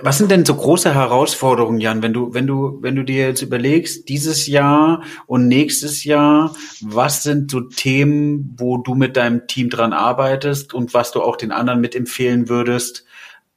was 0.00 0.18
sind 0.18 0.30
denn 0.30 0.44
so 0.44 0.54
große 0.54 0.94
Herausforderungen, 0.94 1.80
Jan, 1.80 2.02
wenn 2.02 2.12
du, 2.12 2.32
wenn 2.32 2.46
du, 2.46 2.78
wenn 2.80 2.94
du 2.94 3.02
dir 3.02 3.26
jetzt 3.26 3.42
überlegst, 3.42 4.08
dieses 4.08 4.46
Jahr 4.46 5.02
und 5.26 5.48
nächstes 5.48 6.04
Jahr, 6.04 6.54
was 6.80 7.24
sind 7.24 7.50
so 7.50 7.60
Themen, 7.62 8.54
wo 8.56 8.78
du 8.78 8.94
mit 8.94 9.16
deinem 9.16 9.48
Team 9.48 9.70
dran 9.70 9.92
arbeitest 9.92 10.72
und 10.72 10.94
was 10.94 11.10
du 11.10 11.20
auch 11.20 11.36
den 11.36 11.50
anderen 11.50 11.80
mitempfehlen 11.80 12.48
würdest, 12.48 13.04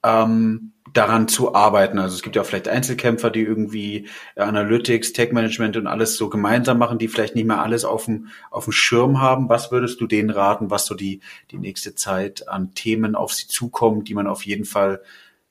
ähm, 0.04 0.74
daran 0.98 1.28
zu 1.28 1.54
arbeiten. 1.54 2.00
Also 2.00 2.16
es 2.16 2.24
gibt 2.24 2.36
ja 2.36 2.44
vielleicht 2.44 2.68
Einzelkämpfer, 2.68 3.30
die 3.30 3.42
irgendwie 3.42 4.10
Analytics, 4.36 5.14
Tech 5.14 5.32
Management 5.32 5.78
und 5.78 5.86
alles 5.86 6.18
so 6.18 6.30
gemeinsam 6.30 6.80
machen, 6.80 6.98
die 6.98 7.08
vielleicht 7.08 7.36
nicht 7.36 7.46
mehr 7.46 7.62
alles 7.62 7.86
auf 7.86 8.06
dem, 8.06 8.30
auf 8.50 8.64
dem 8.66 8.74
Schirm 8.74 9.22
haben. 9.22 9.48
Was 9.48 9.72
würdest 9.72 10.02
du 10.02 10.08
denen 10.08 10.32
raten, 10.32 10.72
was 10.72 10.88
so 10.88 10.96
die, 10.96 11.22
die 11.52 11.60
nächste 11.60 11.94
Zeit 11.94 12.48
an 12.48 12.74
Themen 12.74 13.16
auf 13.16 13.34
sie 13.34 13.48
zukommt, 13.48 14.08
die 14.08 14.16
man 14.16 14.28
auf 14.28 14.46
jeden 14.46 14.66
Fall 14.66 15.02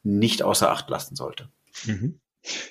nicht 0.03 0.43
außer 0.43 0.71
Acht 0.71 0.91
lassen 0.91 1.15
sollte? 1.15 1.49
Mhm. 1.85 2.19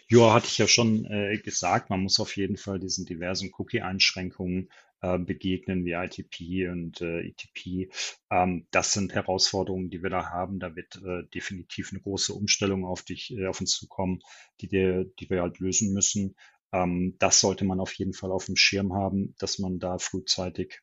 Ja, 0.08 0.34
hatte 0.34 0.48
ich 0.48 0.58
ja 0.58 0.68
schon 0.68 1.06
äh, 1.06 1.38
gesagt, 1.38 1.90
man 1.90 2.02
muss 2.02 2.20
auf 2.20 2.36
jeden 2.36 2.58
Fall 2.58 2.80
diesen 2.80 3.06
diversen 3.06 3.52
Cookie-Einschränkungen 3.58 4.70
äh, 5.06 5.20
begegnen 5.20 5.86
wie 5.86 5.92
ITP 5.92 6.68
und 6.70 7.02
äh, 7.02 7.28
ETP. 7.28 7.92
Ähm, 8.32 8.68
das 8.72 8.94
sind 8.94 9.14
Herausforderungen, 9.14 9.90
die 9.90 10.02
wir 10.02 10.10
da 10.10 10.30
haben. 10.30 10.60
Da 10.60 10.76
wird 10.76 10.96
äh, 10.98 11.24
definitiv 11.34 11.92
eine 11.92 12.02
große 12.02 12.34
Umstellung 12.34 12.86
auf 12.86 13.04
dich, 13.04 13.32
äh, 13.32 13.46
auf 13.46 13.62
uns 13.62 13.72
zukommen, 13.72 14.22
die, 14.62 14.72
wir, 14.72 15.06
die 15.20 15.30
wir 15.30 15.42
halt 15.42 15.60
lösen 15.60 15.94
müssen. 15.94 16.36
Ähm, 16.72 17.16
das 17.20 17.40
sollte 17.40 17.66
man 17.66 17.80
auf 17.80 17.94
jeden 17.94 18.14
Fall 18.14 18.32
auf 18.32 18.46
dem 18.46 18.56
Schirm 18.56 18.94
haben, 18.94 19.36
dass 19.38 19.60
man 19.60 19.80
da 19.80 20.00
frühzeitig 20.00 20.82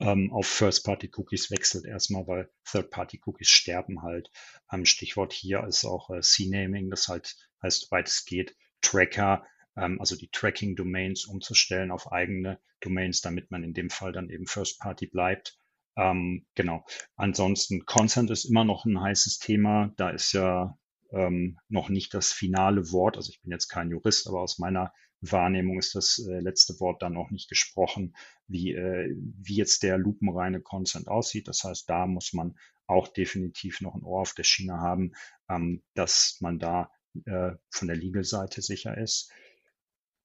ähm, 0.00 0.32
auf 0.32 0.46
First-Party-Cookies 0.46 1.50
wechselt 1.50 1.86
erstmal, 1.86 2.26
weil 2.26 2.50
Third-Party-Cookies 2.70 3.48
sterben 3.48 4.02
halt. 4.02 4.30
Ähm, 4.72 4.84
Stichwort 4.84 5.32
hier 5.32 5.64
ist 5.64 5.84
auch 5.84 6.10
äh, 6.10 6.20
C-Naming, 6.20 6.90
das 6.90 7.08
halt 7.08 7.36
heißt, 7.62 7.90
weit 7.90 8.08
es 8.08 8.24
geht, 8.24 8.56
Tracker, 8.80 9.44
also 9.74 10.16
die 10.16 10.28
Tracking-Domains 10.28 11.24
umzustellen 11.24 11.90
auf 11.90 12.12
eigene 12.12 12.60
Domains, 12.80 13.20
damit 13.20 13.50
man 13.50 13.64
in 13.64 13.74
dem 13.74 13.90
Fall 13.90 14.12
dann 14.12 14.30
eben 14.30 14.46
First 14.46 14.78
Party 14.78 15.06
bleibt. 15.06 15.58
Ähm, 15.96 16.46
genau. 16.54 16.84
Ansonsten 17.16 17.84
Consent 17.84 18.30
ist 18.30 18.44
immer 18.44 18.64
noch 18.64 18.84
ein 18.84 19.00
heißes 19.00 19.38
Thema. 19.38 19.92
Da 19.96 20.10
ist 20.10 20.32
ja 20.32 20.78
ähm, 21.12 21.58
noch 21.68 21.88
nicht 21.88 22.14
das 22.14 22.32
finale 22.32 22.90
Wort. 22.92 23.16
Also 23.16 23.30
ich 23.30 23.40
bin 23.42 23.52
jetzt 23.52 23.68
kein 23.68 23.90
Jurist, 23.90 24.28
aber 24.28 24.40
aus 24.40 24.58
meiner 24.58 24.92
Wahrnehmung 25.20 25.78
ist 25.78 25.94
das 25.94 26.18
äh, 26.18 26.40
letzte 26.40 26.78
Wort 26.80 27.02
dann 27.02 27.14
noch 27.14 27.30
nicht 27.30 27.48
gesprochen, 27.48 28.14
wie, 28.46 28.72
äh, 28.72 29.14
wie 29.16 29.56
jetzt 29.56 29.82
der 29.82 29.98
lupenreine 29.98 30.60
Consent 30.60 31.08
aussieht. 31.08 31.48
Das 31.48 31.64
heißt, 31.64 31.88
da 31.88 32.06
muss 32.06 32.32
man 32.32 32.56
auch 32.86 33.08
definitiv 33.08 33.80
noch 33.80 33.94
ein 33.94 34.02
Ohr 34.02 34.22
auf 34.22 34.34
der 34.34 34.44
Schiene 34.44 34.80
haben, 34.80 35.12
ähm, 35.48 35.82
dass 35.94 36.38
man 36.40 36.58
da 36.58 36.90
äh, 37.24 37.52
von 37.70 37.88
der 37.88 37.96
Legal-Seite 37.96 38.60
sicher 38.60 38.98
ist. 38.98 39.30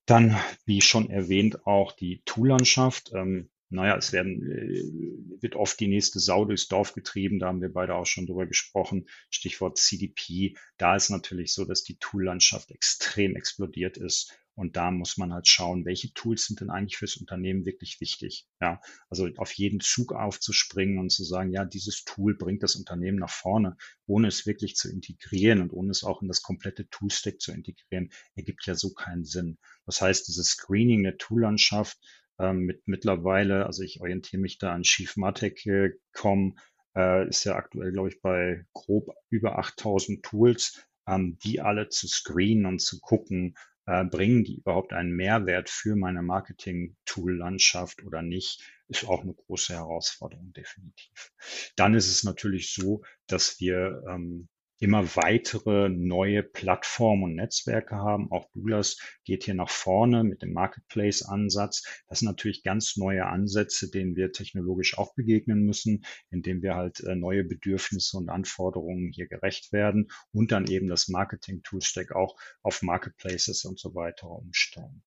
Dann, 0.09 0.35
wie 0.65 0.81
schon 0.81 1.11
erwähnt, 1.11 1.67
auch 1.67 1.91
die 1.91 2.23
Tool-Landschaft. 2.25 3.11
Ähm, 3.13 3.51
naja, 3.69 3.95
es 3.95 4.11
werden, 4.11 4.41
äh, 4.41 5.41
wird 5.41 5.55
oft 5.55 5.79
die 5.79 5.87
nächste 5.87 6.19
Sau 6.19 6.45
durchs 6.45 6.67
Dorf 6.67 6.93
getrieben. 6.93 7.37
Da 7.37 7.45
haben 7.45 7.61
wir 7.61 7.71
beide 7.71 7.93
auch 7.93 8.07
schon 8.07 8.25
drüber 8.25 8.47
gesprochen. 8.47 9.07
Stichwort 9.29 9.77
CDP. 9.77 10.55
Da 10.77 10.95
ist 10.95 11.11
natürlich 11.11 11.53
so, 11.53 11.63
dass 11.63 11.83
die 11.83 11.99
Tool-Landschaft 11.99 12.71
extrem 12.71 13.35
explodiert 13.35 13.97
ist. 13.97 14.33
Und 14.59 14.75
da 14.75 14.91
muss 14.91 15.15
man 15.15 15.31
halt 15.31 15.47
schauen, 15.47 15.85
welche 15.85 16.11
Tools 16.13 16.45
sind 16.45 16.59
denn 16.59 16.69
eigentlich 16.69 16.97
fürs 16.97 17.15
Unternehmen 17.15 17.65
wirklich 17.65 18.01
wichtig. 18.01 18.45
Ja, 18.59 18.81
also 19.09 19.29
auf 19.37 19.53
jeden 19.53 19.79
Zug 19.79 20.11
aufzuspringen 20.11 20.99
und 20.99 21.11
zu 21.11 21.23
sagen, 21.23 21.53
ja, 21.53 21.63
dieses 21.63 22.03
Tool 22.03 22.35
bringt 22.35 22.61
das 22.61 22.75
Unternehmen 22.75 23.19
nach 23.19 23.29
vorne, 23.29 23.77
ohne 24.05 24.27
es 24.27 24.45
wirklich 24.45 24.75
zu 24.75 24.91
integrieren 24.91 25.61
und 25.61 25.71
ohne 25.71 25.91
es 25.91 26.03
auch 26.03 26.21
in 26.21 26.27
das 26.27 26.41
komplette 26.41 26.89
Toolstack 26.89 27.39
zu 27.39 27.53
integrieren, 27.53 28.11
ergibt 28.35 28.65
ja 28.65 28.75
so 28.75 28.91
keinen 28.93 29.23
Sinn. 29.23 29.59
Das 29.85 30.01
heißt, 30.01 30.27
dieses 30.27 30.49
Screening 30.49 31.03
der 31.03 31.17
Toollandschaft 31.17 31.97
ähm, 32.37 32.65
mit 32.65 32.81
mittlerweile, 32.85 33.65
also 33.65 33.81
ich 33.81 34.01
orientiere 34.01 34.41
mich 34.41 34.57
da 34.57 34.73
an 34.73 34.83
chiefmatic.com, 34.83 36.59
äh, 36.97 37.29
ist 37.29 37.45
ja 37.45 37.55
aktuell, 37.55 37.93
glaube 37.93 38.09
ich, 38.09 38.19
bei 38.21 38.65
grob 38.73 39.15
über 39.29 39.57
8000 39.57 40.21
Tools, 40.21 40.85
ähm, 41.07 41.37
die 41.45 41.61
alle 41.61 41.87
zu 41.87 42.09
screenen 42.09 42.65
und 42.65 42.81
zu 42.81 42.99
gucken, 42.99 43.55
äh, 43.89 44.05
bringen 44.05 44.43
die 44.43 44.57
überhaupt 44.57 44.93
einen 44.93 45.11
Mehrwert 45.15 45.69
für 45.69 45.95
meine 45.95 46.21
Marketing-Tool-Landschaft 46.21 48.03
oder 48.03 48.21
nicht, 48.21 48.61
ist 48.87 49.07
auch 49.07 49.23
eine 49.23 49.33
große 49.33 49.73
Herausforderung, 49.73 50.53
definitiv. 50.53 51.31
Dann 51.75 51.95
ist 51.95 52.07
es 52.07 52.23
natürlich 52.23 52.73
so, 52.73 53.01
dass 53.25 53.59
wir 53.59 54.03
ähm, 54.07 54.47
immer 54.79 55.15
weitere 55.15 55.89
neue 55.89 56.41
Plattformen 56.41 57.23
und 57.23 57.35
Netzwerke 57.35 57.97
haben. 57.97 58.31
Auch 58.31 58.49
Douglas 58.51 58.97
geht 59.25 59.43
hier 59.43 59.53
nach 59.53 59.69
vorne 59.69 60.23
mit 60.23 60.41
dem 60.41 60.53
Marketplace-Ansatz. 60.53 61.83
Das 62.07 62.19
sind 62.19 62.27
natürlich 62.27 62.63
ganz 62.63 62.95
neue 62.95 63.25
Ansätze, 63.25 63.91
denen 63.91 64.15
wir 64.15 64.31
technologisch 64.31 64.97
auch 64.97 65.13
begegnen 65.15 65.65
müssen, 65.65 66.05
indem 66.31 66.61
wir 66.61 66.75
halt 66.75 67.01
äh, 67.01 67.15
neue 67.15 67.43
Bedürfnisse 67.43 68.17
und 68.17 68.29
Anforderungen 68.29 69.11
hier 69.11 69.27
gerecht 69.27 69.73
werden 69.73 70.09
und 70.31 70.51
dann 70.51 70.67
eben 70.67 70.87
das 70.87 71.09
Marketing-Toolstack 71.09 72.13
auch 72.13 72.37
auf 72.63 72.81
Marketplaces 72.81 73.65
und 73.65 73.79
so 73.79 73.93
weiter 73.95 74.29
umstellen. 74.29 75.03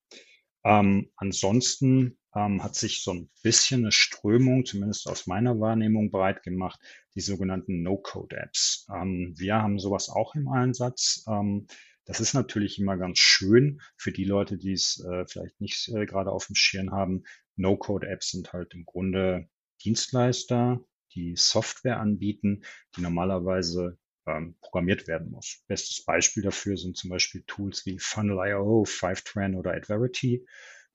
Ähm, 0.64 1.10
ansonsten 1.16 2.18
ähm, 2.34 2.62
hat 2.62 2.74
sich 2.74 3.02
so 3.02 3.12
ein 3.12 3.30
bisschen 3.42 3.82
eine 3.82 3.92
Strömung, 3.92 4.64
zumindest 4.64 5.08
aus 5.08 5.26
meiner 5.26 5.58
Wahrnehmung, 5.60 6.10
breit 6.10 6.42
gemacht, 6.42 6.80
die 7.14 7.20
sogenannten 7.20 7.82
No-Code-Apps. 7.82 8.86
Ähm, 8.94 9.34
wir 9.36 9.56
haben 9.56 9.78
sowas 9.78 10.08
auch 10.08 10.34
im 10.34 10.48
Einsatz. 10.48 11.24
Ähm, 11.28 11.66
das 12.04 12.20
ist 12.20 12.34
natürlich 12.34 12.78
immer 12.78 12.96
ganz 12.96 13.18
schön 13.18 13.80
für 13.96 14.12
die 14.12 14.24
Leute, 14.24 14.58
die 14.58 14.72
es 14.72 15.04
äh, 15.04 15.24
vielleicht 15.26 15.60
nicht 15.60 15.88
äh, 15.88 16.06
gerade 16.06 16.32
auf 16.32 16.46
dem 16.46 16.56
Schirm 16.56 16.90
haben. 16.90 17.24
No-Code-Apps 17.56 18.30
sind 18.30 18.52
halt 18.52 18.74
im 18.74 18.84
Grunde 18.84 19.48
Dienstleister, 19.84 20.80
die 21.14 21.34
Software 21.36 22.00
anbieten, 22.00 22.62
die 22.96 23.02
normalerweise 23.02 23.98
ähm, 24.26 24.56
programmiert 24.60 25.08
werden 25.08 25.30
muss. 25.30 25.62
Bestes 25.66 26.04
Beispiel 26.04 26.42
dafür 26.42 26.76
sind 26.76 26.96
zum 26.96 27.10
Beispiel 27.10 27.42
Tools 27.46 27.86
wie 27.86 27.98
Funnel.io, 27.98 28.84
Fivetran 28.84 29.54
oder 29.54 29.74
Adverity, 29.74 30.46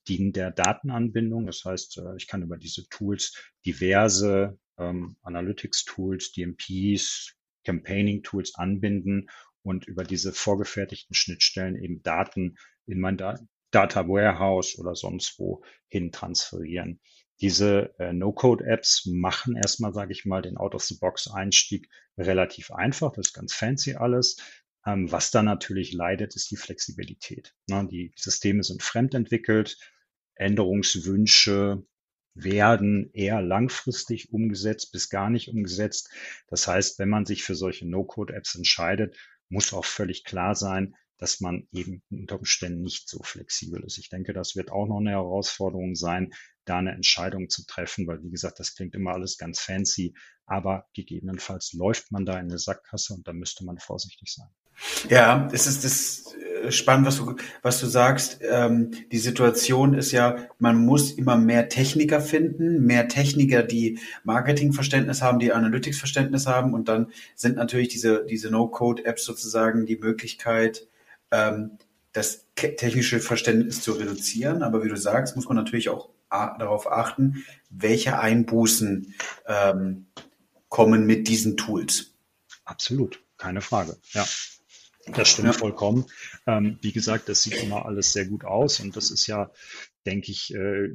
dienen 0.07 0.31
der 0.31 0.51
Datenanbindung. 0.51 1.45
Das 1.45 1.63
heißt, 1.65 1.97
äh, 1.97 2.15
ich 2.17 2.27
kann 2.27 2.41
über 2.41 2.57
diese 2.57 2.87
Tools 2.89 3.35
diverse 3.65 4.57
ähm, 4.77 5.17
Analytics-Tools, 5.23 6.31
DMPs, 6.31 7.35
Campaigning-Tools 7.65 8.55
anbinden 8.55 9.29
und 9.61 9.85
über 9.85 10.03
diese 10.03 10.31
vorgefertigten 10.31 11.13
Schnittstellen 11.13 11.75
eben 11.75 12.01
Daten 12.03 12.57
in 12.85 12.99
mein 12.99 13.17
da 13.17 13.37
Data 13.71 14.07
Warehouse 14.07 14.79
oder 14.79 14.95
sonst 14.95 15.37
wo 15.39 15.61
hin 15.89 16.13
transferieren. 16.13 17.01
Diese 17.41 17.93
äh, 17.99 18.13
No-Code-Apps 18.13 19.05
machen 19.05 19.55
erstmal, 19.55 19.93
sage 19.93 20.11
ich 20.11 20.25
mal, 20.25 20.41
den 20.41 20.57
Out-of-the-Box-Einstieg 20.57 21.89
relativ 22.17 22.71
einfach. 22.71 23.11
Das 23.13 23.27
ist 23.27 23.33
ganz 23.33 23.53
fancy 23.53 23.95
alles. 23.95 24.37
Ähm, 24.85 25.11
was 25.11 25.31
da 25.31 25.43
natürlich 25.43 25.93
leidet, 25.93 26.35
ist 26.35 26.49
die 26.49 26.55
Flexibilität. 26.55 27.53
Ne? 27.67 27.87
Die 27.91 28.11
Systeme 28.15 28.63
sind 28.63 28.81
fremdentwickelt. 28.81 29.77
Änderungswünsche 30.35 31.85
werden 32.33 33.09
eher 33.13 33.41
langfristig 33.41 34.31
umgesetzt 34.31 34.91
bis 34.91 35.09
gar 35.09 35.29
nicht 35.29 35.49
umgesetzt. 35.49 36.09
Das 36.47 36.67
heißt, 36.67 36.99
wenn 36.99 37.09
man 37.09 37.25
sich 37.25 37.43
für 37.43 37.55
solche 37.55 37.87
No-Code-Apps 37.87 38.55
entscheidet, 38.55 39.17
muss 39.49 39.73
auch 39.73 39.85
völlig 39.85 40.23
klar 40.23 40.55
sein, 40.55 40.95
dass 41.17 41.39
man 41.39 41.67
eben 41.71 42.01
unter 42.09 42.37
Umständen 42.37 42.81
nicht 42.81 43.09
so 43.09 43.21
flexibel 43.23 43.83
ist. 43.83 43.97
Ich 43.97 44.09
denke, 44.09 44.33
das 44.33 44.55
wird 44.55 44.71
auch 44.71 44.87
noch 44.87 44.99
eine 44.99 45.11
Herausforderung 45.11 45.95
sein, 45.95 46.33
da 46.65 46.77
eine 46.77 46.91
Entscheidung 46.91 47.49
zu 47.49 47.65
treffen, 47.65 48.07
weil 48.07 48.23
wie 48.23 48.29
gesagt, 48.29 48.59
das 48.59 48.75
klingt 48.75 48.95
immer 48.95 49.13
alles 49.13 49.37
ganz 49.37 49.59
fancy, 49.59 50.13
aber 50.45 50.85
gegebenenfalls 50.93 51.73
läuft 51.73 52.11
man 52.11 52.25
da 52.25 52.33
in 52.33 52.47
eine 52.47 52.59
Sackgasse 52.59 53.13
und 53.13 53.27
da 53.27 53.33
müsste 53.33 53.65
man 53.65 53.77
vorsichtig 53.77 54.33
sein. 54.33 54.47
Ja, 55.09 55.49
es 55.51 55.65
ist 55.65 55.83
das 55.83 56.35
äh, 56.63 56.71
spannend, 56.71 57.07
was 57.07 57.17
du, 57.17 57.35
was 57.61 57.79
du 57.79 57.87
sagst. 57.87 58.39
Ähm, 58.41 58.91
die 59.11 59.17
Situation 59.17 59.93
ist 59.95 60.11
ja, 60.11 60.47
man 60.59 60.77
muss 60.85 61.11
immer 61.11 61.35
mehr 61.35 61.67
Techniker 61.67 62.21
finden, 62.21 62.85
mehr 62.85 63.07
Techniker, 63.07 63.63
die 63.63 63.99
Marketingverständnis 64.23 65.21
haben, 65.21 65.39
die 65.39 65.51
Analytics-Verständnis 65.51 66.45
haben. 66.45 66.73
Und 66.73 66.89
dann 66.89 67.11
sind 67.35 67.55
natürlich 67.55 67.87
diese, 67.87 68.25
diese 68.25 68.51
No-Code-Apps 68.51 69.25
sozusagen 69.25 69.85
die 69.85 69.97
Möglichkeit, 69.97 70.87
ähm, 71.31 71.77
das 72.13 72.45
technische 72.55 73.19
Verständnis 73.19 73.81
zu 73.81 73.93
reduzieren. 73.93 74.63
Aber 74.63 74.83
wie 74.83 74.89
du 74.89 74.97
sagst, 74.97 75.35
muss 75.35 75.47
man 75.47 75.57
natürlich 75.57 75.89
auch 75.89 76.09
darauf 76.29 76.91
achten, 76.91 77.45
welche 77.69 78.19
Einbußen 78.19 79.13
ähm, 79.45 80.07
kommen 80.67 81.05
mit 81.05 81.27
diesen 81.27 81.57
Tools. 81.57 82.13
Absolut, 82.65 83.23
keine 83.37 83.61
Frage. 83.61 83.97
Ja. 84.11 84.25
Das 85.13 85.29
stimmt 85.29 85.47
ja. 85.47 85.53
vollkommen. 85.53 86.05
Ähm, 86.45 86.79
wie 86.81 86.91
gesagt, 86.91 87.29
das 87.29 87.43
sieht 87.43 87.55
immer 87.63 87.85
alles 87.85 88.11
sehr 88.11 88.25
gut 88.25 88.43
aus 88.43 88.81
und 88.81 88.97
das 88.97 89.09
ist 89.09 89.25
ja, 89.27 89.49
denke 90.07 90.31
ich, 90.31 90.53
äh, 90.55 90.87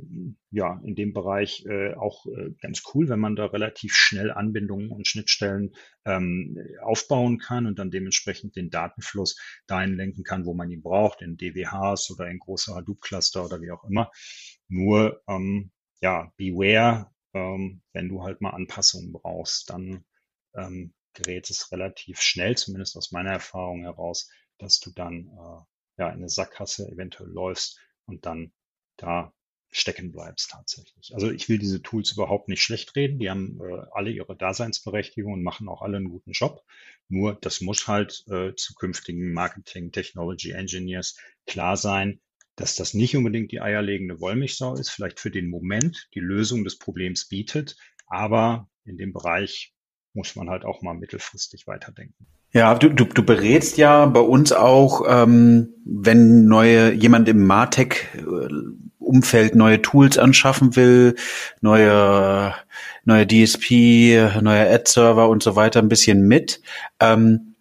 ja, 0.50 0.81
in 0.83 0.95
dem 0.95 1.12
Bereich 1.12 1.66
äh, 1.66 1.92
auch 1.95 2.25
äh, 2.26 2.50
ganz 2.62 2.83
cool, 2.92 3.11
wenn 3.11 3.21
man 3.21 3.37
da 3.37 3.45
relativ 3.45 3.95
schnell 3.95 4.31
Anbindungen 4.31 4.90
und 4.90 5.07
Schnittstellen 5.07 5.75
ähm, 6.07 6.57
aufbauen 6.81 7.38
kann 7.38 7.66
und 7.66 7.78
dann 7.78 7.90
dementsprechend 7.90 8.57
den 8.57 8.71
Datenfluss 8.71 9.38
dahin 9.66 9.97
lenken 9.97 10.25
kann, 10.25 10.47
wo 10.47 10.54
man 10.54 10.71
ihn 10.71 10.83
braucht, 10.83 11.21
in 11.21 11.37
DWHs 11.37 12.11
oder 12.11 12.26
in 12.28 12.38
große 12.38 12.75
Hadoop-Cluster 12.75 13.45
oder 13.45 13.61
wie 13.61 13.71
auch 13.71 13.85
immer. 13.85 14.11
Nur, 14.69 15.23
ähm, 15.28 15.73
ja, 16.00 16.33
beware, 16.38 17.11
ähm, 17.35 17.83
wenn 17.92 18.09
du 18.09 18.23
halt 18.23 18.40
mal 18.40 18.50
Anpassungen 18.50 19.12
brauchst, 19.12 19.69
dann 19.69 20.07
ähm, 20.54 20.95
gerät 21.12 21.50
es 21.50 21.71
relativ 21.71 22.23
schnell, 22.23 22.57
zumindest 22.57 22.97
aus 22.97 23.12
meiner 23.12 23.33
Erfahrung 23.33 23.83
heraus, 23.83 24.31
dass 24.57 24.81
du 24.81 24.90
dann 24.90 25.28
äh, 25.28 26.02
ja 26.02 26.09
in 26.09 26.16
eine 26.16 26.31
Sackgasse 26.31 26.88
eventuell 26.88 27.28
läufst 27.28 27.78
und 28.07 28.25
dann 28.25 28.52
da 28.97 29.33
stecken 29.73 30.13
bleibst 30.13 30.51
tatsächlich. 30.51 31.15
Also 31.15 31.31
ich 31.31 31.49
will 31.49 31.59
diese 31.59 31.81
Tools 31.81 32.13
überhaupt 32.13 32.49
nicht 32.49 32.63
schlecht 32.63 32.95
reden. 32.95 33.19
Die 33.19 33.31
haben 33.31 33.59
äh, 33.61 33.87
alle 33.93 34.11
ihre 34.11 34.37
Daseinsberechtigung 34.37 35.33
und 35.33 35.43
machen 35.43 35.69
auch 35.69 35.81
alle 35.81 35.97
einen 35.97 36.11
guten 36.11 36.33
Job. 36.33 36.63
Nur 37.09 37.39
das 37.41 37.63
muss 37.63 37.89
halt 37.89 38.25
äh, 38.29 38.55
zukünftigen 38.55 39.33
Marketing 39.33 39.91
Technology 39.91 40.51
Engineers 40.51 41.17
klar 41.47 41.79
sein, 41.79 42.21
dass 42.57 42.77
das 42.77 42.93
nicht 42.93 43.17
unbedingt 43.17 43.51
die 43.51 43.63
eierlegende 43.63 44.21
Wollmilchsau 44.21 44.75
ist, 44.75 44.91
vielleicht 44.91 45.21
für 45.21 45.31
den 45.31 45.49
Moment 45.49 46.09
die 46.15 46.21
Lösung 46.21 46.65
des 46.65 46.79
Problems 46.79 47.27
bietet, 47.27 47.77
aber 48.07 48.69
in 48.85 48.99
dem 48.99 49.15
Bereich 49.15 49.73
muss 50.14 50.37
man 50.37 50.50
halt 50.50 50.64
auch 50.64 50.83
mal 50.83 50.95
mittelfristig 50.95 51.66
weiterdenken. 51.66 52.26
Ja, 52.52 52.75
du, 52.75 52.90
du, 52.90 53.04
du 53.04 53.23
berätst 53.23 53.78
ja 53.78 54.04
bei 54.07 54.21
uns 54.21 54.52
auch, 54.52 55.02
ähm, 55.09 55.71
wenn 55.85 56.47
neue 56.47 56.92
jemand 56.92 57.28
im 57.28 57.47
Martech 57.47 58.09
Umfeld 58.99 59.54
neue 59.54 59.81
Tools 59.81 60.19
anschaffen 60.19 60.76
will, 60.76 61.16
neue 61.61 62.54
neue 63.04 63.26
DSP, 63.26 64.40
neue 64.40 64.71
Ad-Server 64.71 65.28
und 65.28 65.42
so 65.42 65.57
weiter 65.57 65.81
ein 65.81 65.88
bisschen 65.88 66.26
mit. 66.26 66.61
Ähm, 67.00 67.54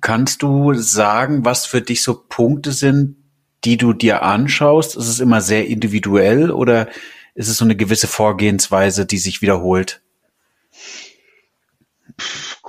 kannst 0.00 0.42
du 0.42 0.74
sagen, 0.74 1.44
was 1.44 1.66
für 1.66 1.80
dich 1.80 2.02
so 2.02 2.22
Punkte 2.28 2.72
sind, 2.72 3.16
die 3.64 3.76
du 3.76 3.92
dir 3.92 4.22
anschaust? 4.22 4.96
Ist 4.96 5.08
es 5.08 5.20
immer 5.20 5.40
sehr 5.40 5.66
individuell 5.66 6.50
oder 6.50 6.88
ist 7.34 7.48
es 7.48 7.56
so 7.56 7.64
eine 7.64 7.76
gewisse 7.76 8.06
Vorgehensweise, 8.06 9.06
die 9.06 9.18
sich 9.18 9.42
wiederholt? 9.42 10.03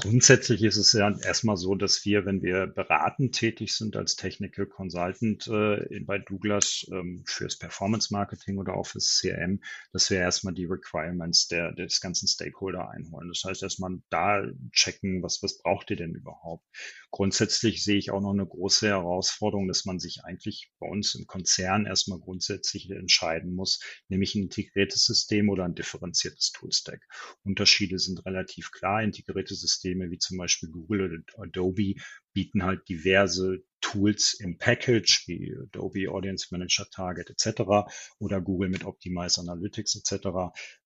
Grundsätzlich 0.05 0.61
ist 0.61 0.77
es 0.77 0.93
ja 0.93 1.09
erstmal 1.23 1.57
so, 1.57 1.73
dass 1.73 2.05
wir, 2.05 2.27
wenn 2.27 2.43
wir 2.43 2.67
beratend 2.67 3.33
tätig 3.33 3.73
sind 3.73 3.95
als 3.95 4.15
Technical 4.15 4.67
Consultant 4.67 5.47
äh, 5.47 5.99
bei 6.01 6.19
Douglas 6.19 6.85
ähm, 6.91 7.23
fürs 7.25 7.57
Performance 7.57 8.13
Marketing 8.13 8.59
oder 8.59 8.75
auch 8.75 8.85
fürs 8.85 9.19
CRM, 9.19 9.61
dass 9.93 10.11
wir 10.11 10.19
erstmal 10.19 10.53
die 10.53 10.65
Requirements 10.65 11.47
der, 11.47 11.71
des 11.71 12.01
ganzen 12.01 12.27
Stakeholder 12.27 12.87
einholen. 12.91 13.29
Das 13.29 13.43
heißt, 13.45 13.63
erstmal 13.63 13.97
da 14.11 14.43
checken, 14.71 15.23
was, 15.23 15.41
was 15.41 15.57
braucht 15.57 15.89
ihr 15.89 15.97
denn 15.97 16.13
überhaupt? 16.13 16.67
Grundsätzlich 17.09 17.83
sehe 17.83 17.97
ich 17.97 18.11
auch 18.11 18.21
noch 18.21 18.33
eine 18.33 18.45
große 18.45 18.87
Herausforderung, 18.87 19.67
dass 19.67 19.85
man 19.85 19.97
sich 19.97 20.23
eigentlich 20.23 20.71
bei 20.77 20.87
uns 20.87 21.15
im 21.15 21.25
Konzern 21.25 21.87
erstmal 21.87 22.19
grundsätzlich 22.19 22.91
entscheiden 22.91 23.55
muss, 23.55 23.79
nämlich 24.07 24.35
ein 24.35 24.43
integriertes 24.43 25.03
System 25.05 25.49
oder 25.49 25.65
ein 25.65 25.73
differenziertes 25.73 26.51
Toolstack. 26.51 27.01
Unterschiede 27.43 27.97
sind 27.97 28.23
relativ 28.25 28.71
klar. 28.71 29.01
Integrierte 29.01 29.55
Systeme 29.55 29.94
wie 29.99 30.17
zum 30.17 30.37
Beispiel 30.37 30.69
Google 30.69 31.01
oder 31.01 31.43
Adobe 31.43 31.95
bieten 32.33 32.63
halt 32.63 32.87
diverse 32.89 33.63
Tools 33.81 34.35
im 34.39 34.57
Package 34.57 35.27
wie 35.27 35.55
Adobe 35.61 36.09
Audience 36.09 36.47
Manager 36.51 36.87
Target 36.89 37.29
etc. 37.29 37.87
oder 38.19 38.41
Google 38.41 38.69
mit 38.69 38.83
Optimize 38.85 39.39
Analytics 39.39 39.95
etc. 39.95 40.27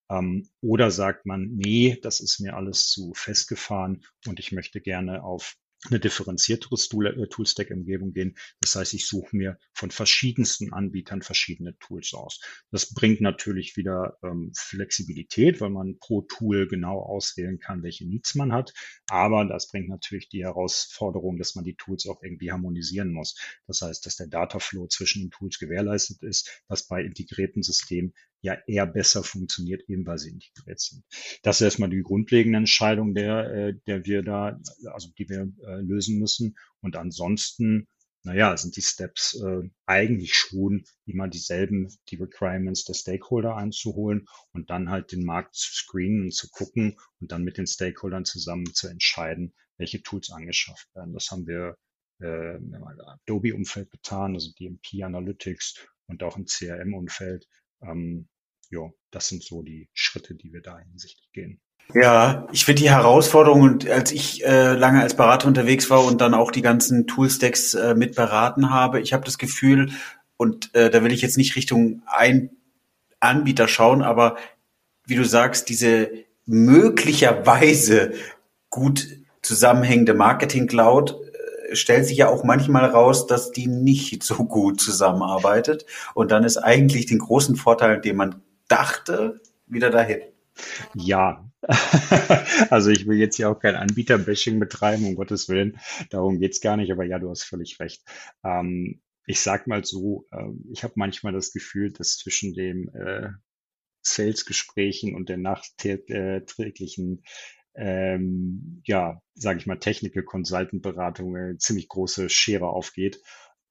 Ähm, 0.10 0.50
oder 0.62 0.91
sagt 0.91 1.26
man, 1.26 1.50
nee, 1.56 1.98
das 2.02 2.19
ist 2.19 2.39
mir 2.39 2.56
alles 2.56 2.88
zu 2.88 3.13
festgefahren 3.15 4.04
und 4.28 4.39
ich 4.39 4.52
möchte 4.52 4.82
gerne 4.82 5.24
auf 5.24 5.56
eine 5.87 5.99
differenziertere 5.99 6.75
äh, 6.75 7.27
Toolstack-Umgebung 7.27 8.11
gehen. 8.11 8.35
Das 8.59 8.75
heißt, 8.75 8.93
ich 8.93 9.07
suche 9.07 9.35
mir 9.35 9.57
von 9.73 9.91
verschiedensten 9.91 10.73
Anbietern 10.73 11.21
verschiedene 11.21 11.77
Tools 11.79 12.13
aus. 12.13 12.41
Das 12.71 12.93
bringt 12.93 13.21
natürlich 13.21 13.77
wieder 13.77 14.17
ähm, 14.23 14.51
Flexibilität, 14.55 15.61
weil 15.61 15.69
man 15.69 15.97
pro 15.99 16.21
Tool 16.21 16.67
genau 16.67 16.99
auswählen 16.99 17.59
kann, 17.59 17.83
welche 17.83 18.05
Needs 18.05 18.35
man 18.35 18.51
hat. 18.51 18.73
Aber 19.07 19.45
das 19.45 19.67
bringt 19.67 19.89
natürlich 19.89 20.29
die 20.29 20.43
Herausforderung, 20.43 21.37
dass 21.37 21.55
man 21.55 21.63
die 21.63 21.75
Tools 21.75 22.07
auch 22.07 22.21
irgendwie 22.21 22.51
harmonisieren 22.51 23.13
muss. 23.13 23.35
Das 23.65 23.81
heißt, 23.81 24.05
dass 24.05 24.17
der 24.17 24.27
Dataflow 24.27 24.87
zwischen 24.87 25.23
den 25.23 25.31
Tools 25.31 25.59
gewährleistet 25.59 26.21
ist, 26.23 26.63
was 26.67 26.87
bei 26.87 27.03
integrierten 27.03 27.63
Systemen 27.63 28.13
ja 28.41 28.58
eher 28.67 28.86
besser 28.86 29.23
funktioniert, 29.23 29.89
eben 29.89 30.06
weil 30.06 30.17
sie 30.17 30.30
integriert 30.30 30.80
sind. 30.80 31.04
Das 31.43 31.58
ist 31.58 31.65
erstmal 31.65 31.89
die 31.89 32.02
grundlegende 32.02 32.58
Entscheidung, 32.58 33.13
der, 33.13 33.52
äh, 33.54 33.73
der 33.88 34.06
wir 34.06 34.21
da, 34.21 34.60
also 34.93 35.10
die 35.17 35.30
wir 35.30 35.52
äh, 35.65 35.82
lösen 35.82 36.19
müssen. 36.19 36.58
Und 36.82 36.95
ansonsten, 36.95 37.88
naja, 38.23 38.56
sind 38.56 38.75
die 38.75 38.82
Steps 38.82 39.41
äh, 39.41 39.69
eigentlich 39.86 40.36
schon 40.36 40.86
immer 41.06 41.28
dieselben, 41.28 41.89
die 42.10 42.15
Requirements 42.15 42.86
der 42.86 42.93
Stakeholder 42.93 43.56
einzuholen 43.56 44.25
und 44.54 44.69
dann 44.69 44.89
halt 44.89 45.12
den 45.12 45.25
Markt 45.25 45.56
zu 45.56 45.73
screenen 45.73 46.23
und 46.23 46.34
zu 46.34 46.49
gucken 46.49 46.97
und 47.19 47.32
dann 47.32 47.43
mit 47.43 47.58
den 47.58 47.67
Stakeholdern 47.67 48.25
zusammen 48.25 48.73
zu 48.73 48.88
entscheiden, 48.88 49.54
welche 49.78 50.02
Tools 50.02 50.30
angeschafft 50.32 50.93
werden. 50.95 51.13
Das 51.13 51.32
haben 51.32 51.47
wir 51.47 51.78
äh, 52.21 52.58
im 52.58 52.84
Adobe-Umfeld 52.84 53.91
getan, 53.91 54.36
also 54.36 54.52
DMP 54.60 55.04
Analytics 55.04 55.88
und 56.08 56.23
auch 56.23 56.38
im 56.38 56.45
CRM-Umfeld. 56.45 57.47
Ähm, 57.81 58.27
ja, 58.69 58.89
das 59.11 59.27
sind 59.27 59.43
so 59.43 59.61
die 59.61 59.89
Schritte, 59.93 60.35
die 60.35 60.53
wir 60.53 60.61
da 60.61 60.77
hinsichtlich 60.79 61.29
gehen. 61.31 61.59
Ja, 61.95 62.47
ich 62.51 62.65
finde 62.65 62.83
die 62.83 62.89
Herausforderung 62.91 63.61
und 63.61 63.89
als 63.89 64.11
ich 64.11 64.45
äh, 64.45 64.73
lange 64.73 65.01
als 65.01 65.15
Berater 65.15 65.47
unterwegs 65.47 65.89
war 65.89 66.05
und 66.05 66.21
dann 66.21 66.35
auch 66.35 66.51
die 66.51 66.61
ganzen 66.61 67.07
Toolstacks 67.07 67.73
äh, 67.73 67.95
mit 67.95 68.15
beraten 68.15 68.69
habe, 68.69 69.01
ich 69.01 69.11
habe 69.11 69.25
das 69.25 69.39
Gefühl, 69.39 69.91
und 70.37 70.73
äh, 70.75 70.91
da 70.91 71.03
will 71.03 71.11
ich 71.11 71.21
jetzt 71.21 71.37
nicht 71.37 71.55
Richtung 71.55 72.03
ein 72.05 72.51
Anbieter 73.19 73.67
schauen, 73.67 74.03
aber 74.03 74.37
wie 75.05 75.15
du 75.15 75.25
sagst, 75.25 75.67
diese 75.69 76.11
möglicherweise 76.45 78.13
gut 78.69 79.07
zusammenhängende 79.41 80.13
Marketing 80.13 80.67
Cloud 80.67 81.15
stellt 81.73 82.05
sich 82.05 82.17
ja 82.17 82.29
auch 82.29 82.43
manchmal 82.43 82.86
raus, 82.86 83.27
dass 83.27 83.51
die 83.51 83.67
nicht 83.67 84.23
so 84.23 84.45
gut 84.45 84.82
zusammenarbeitet. 84.82 85.86
Und 86.13 86.32
dann 86.32 86.43
ist 86.43 86.58
eigentlich 86.58 87.05
den 87.05 87.19
großen 87.19 87.55
Vorteil, 87.55 88.01
den 88.01 88.15
man 88.15 88.41
dachte, 88.67 89.41
wieder 89.67 89.89
dahin. 89.89 90.21
Ja, 90.95 91.49
also 92.69 92.89
ich 92.89 93.08
will 93.08 93.17
jetzt 93.17 93.36
hier 93.36 93.49
auch 93.49 93.60
kein 93.60 93.75
Anbieter-Bashing 93.75 94.60
betreiben, 94.60 95.05
um 95.05 95.15
Gottes 95.15 95.49
Willen. 95.49 95.79
Darum 96.10 96.39
geht's 96.39 96.62
gar 96.62 96.77
nicht, 96.77 96.91
aber 96.91 97.03
ja, 97.05 97.19
du 97.19 97.29
hast 97.29 97.43
völlig 97.43 97.79
recht. 97.79 98.03
Ähm, 98.43 99.01
ich 99.25 99.41
sag 99.41 99.67
mal 99.67 99.84
so, 99.84 100.25
äh, 100.32 100.49
ich 100.71 100.84
habe 100.84 100.93
manchmal 100.95 101.34
das 101.34 101.51
Gefühl, 101.51 101.91
dass 101.91 102.17
zwischen 102.17 102.53
dem 102.53 102.89
äh, 102.95 103.29
Sales-Gesprächen 104.01 105.15
und 105.15 105.29
der 105.29 105.38
nachträglichen 105.38 107.23
ähm, 107.75 108.82
ja, 108.86 109.21
sage 109.36 109.60
ich 109.60 109.65
mal, 109.65 109.79
Technical 109.79 110.23
Consultant 110.23 110.82
Beratung 110.82 111.36
eine 111.36 111.58
ziemlich 111.58 111.88
große 111.88 112.29
Schere 112.29 112.67
aufgeht. 112.67 113.21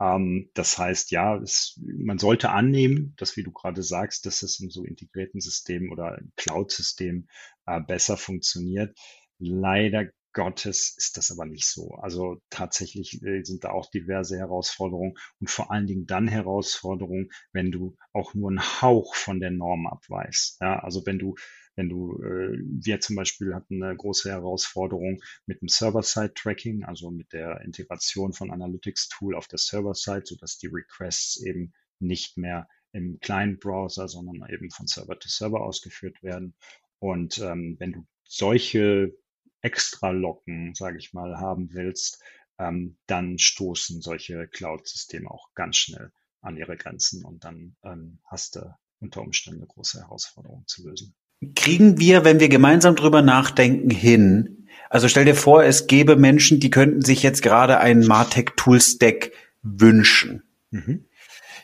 Ähm, 0.01 0.51
das 0.55 0.79
heißt, 0.79 1.11
ja, 1.11 1.37
es, 1.37 1.81
man 1.83 2.19
sollte 2.19 2.51
annehmen, 2.51 3.15
dass, 3.17 3.37
wie 3.37 3.43
du 3.43 3.53
gerade 3.53 3.83
sagst, 3.83 4.27
dass 4.27 4.43
es 4.43 4.61
in 4.61 4.71
so 4.71 4.85
integrierten 4.85 5.41
Systemen 5.41 5.91
oder 5.91 6.21
Cloud-Systemen 6.37 7.29
äh, 7.67 7.81
besser 7.81 8.17
funktioniert. 8.17 8.97
Leider 9.39 10.07
Gottes 10.33 10.95
ist 10.97 11.17
das 11.17 11.31
aber 11.33 11.47
nicht 11.47 11.67
so. 11.67 11.95
Also 11.97 12.41
tatsächlich 12.51 13.23
äh, 13.25 13.43
sind 13.43 13.65
da 13.65 13.71
auch 13.71 13.91
diverse 13.91 14.37
Herausforderungen 14.37 15.15
und 15.41 15.51
vor 15.51 15.73
allen 15.73 15.87
Dingen 15.87 16.07
dann 16.07 16.29
Herausforderungen, 16.29 17.31
wenn 17.53 17.73
du 17.73 17.97
auch 18.13 18.35
nur 18.35 18.51
einen 18.51 18.63
Hauch 18.83 19.15
von 19.17 19.41
der 19.41 19.51
Norm 19.51 19.87
abweist. 19.87 20.59
Ja, 20.61 20.79
also 20.81 21.05
wenn 21.07 21.19
du 21.19 21.35
wenn 21.79 21.89
du, 21.89 22.21
äh, 22.25 22.59
wir 22.83 22.99
zum 22.99 23.15
Beispiel 23.15 23.55
hatten 23.55 23.81
eine 23.81 23.97
große 23.97 24.29
Herausforderung 24.29 25.23
mit 25.47 25.61
dem 25.61 25.69
Server-Side-Tracking, 25.69 26.83
also 26.83 27.13
mit 27.13 27.33
der 27.33 27.61
Integration 27.61 28.33
von 28.33 28.51
Analytics-Tool 28.51 29.37
auf 29.37 29.47
der 29.47 29.61
Server-Side, 29.61 30.23
sodass 30.25 30.59
die 30.59 30.67
Requests 30.67 31.41
eben 31.41 31.73
nicht 32.01 32.37
mehr 32.37 32.69
im 32.91 33.21
Client-Browser, 33.21 34.09
sondern 34.09 34.51
eben 34.51 34.73
von 34.73 34.89
Server 34.89 35.17
to 35.21 35.29
Server 35.29 35.61
ausgeführt 35.61 36.21
werden. 36.21 36.57
Und 36.99 37.39
ähm, 37.39 37.77
wenn 37.79 37.93
du 37.93 38.07
solche 38.25 39.17
Extra-Locken, 39.61 40.75
sage 40.75 40.99
ich 40.99 41.13
mal, 41.13 41.39
haben 41.39 41.73
willst, 41.75 42.21
ähm, 42.59 42.99
dann 43.07 43.39
stoßen 43.39 44.03
solche 44.03 44.49
Cloud-Systeme 44.49 45.31
auch 45.31 45.55
ganz 45.55 45.77
schnell 45.77 46.11
an 46.41 46.57
ihre 46.57 46.77
Grenzen 46.77 47.25
und 47.25 47.45
dann 47.45 47.77
ähm, 47.85 48.19
hast 48.25 48.57
du 48.57 48.75
unter 48.99 49.23
Umständen 49.23 49.61
eine 49.61 49.69
große 49.69 50.01
Herausforderung 50.01 50.65
zu 50.67 50.83
lösen. 50.89 51.15
Kriegen 51.55 51.99
wir, 51.99 52.25
wenn 52.25 52.41
wir 52.41 52.49
gemeinsam 52.49 52.97
drüber 52.97 53.23
nachdenken, 53.23 53.91
hin? 53.91 54.67
Also 54.91 55.09
stell 55.09 55.25
dir 55.25 55.35
vor, 55.35 55.65
es 55.65 55.87
gäbe 55.87 56.17
Menschen, 56.17 56.61
die 56.61 56.71
könnten 56.71 57.03
sich 57.03 57.23
jetzt 57.23 57.43
gerade 57.43 57.79
einen 57.79 58.07
Martech 58.07 58.53
Tool 58.57 58.81
Stack 58.81 59.33
wünschen. 59.63 60.43
Mhm. 60.71 61.05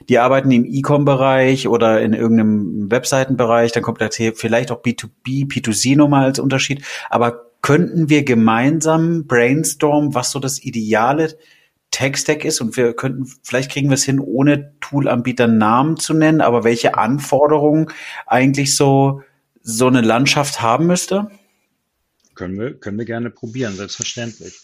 Die 0.09 0.19
arbeiten 0.19 0.51
im 0.51 0.65
E-Com-Bereich 0.65 1.69
oder 1.69 2.03
in 2.03 2.13
irgendeinem 2.13 2.91
Webseitenbereich, 2.91 3.73
dann 3.73 3.83
kommt 3.83 4.01
da 4.01 4.11
vielleicht 4.11 4.71
auch 4.71 4.83
B2B, 4.83 5.49
P2C 5.49 5.97
nochmal 5.97 6.25
als 6.25 6.39
Unterschied. 6.39 6.85
Aber 7.09 7.51
könnten 7.63 8.11
wir 8.11 8.25
gemeinsam 8.25 9.27
brainstormen, 9.27 10.15
was 10.15 10.31
so 10.31 10.39
das 10.39 10.63
ideale 10.63 11.39
Tech-Stack 11.91 12.45
ist 12.45 12.61
und 12.61 12.77
wir 12.77 12.93
könnten, 12.95 13.27
vielleicht 13.43 13.71
kriegen 13.71 13.89
wir 13.89 13.95
es 13.95 14.05
hin, 14.05 14.21
ohne 14.21 14.75
Toolanbieter 14.81 15.47
Namen 15.47 15.97
zu 15.97 16.13
nennen, 16.13 16.41
aber 16.41 16.65
welche 16.65 16.99
Anforderungen 16.99 17.87
eigentlich 18.27 18.77
so, 18.77 19.23
so 19.65 19.87
eine 19.87 20.03
Landschaft 20.03 20.61
haben 20.61 20.87
müsste? 20.87 21.31
Können 22.35 22.59
wir, 22.59 22.75
können 22.75 22.99
wir 22.99 23.07
gerne 23.07 23.31
probieren, 23.31 23.75
selbstverständlich. 23.75 24.61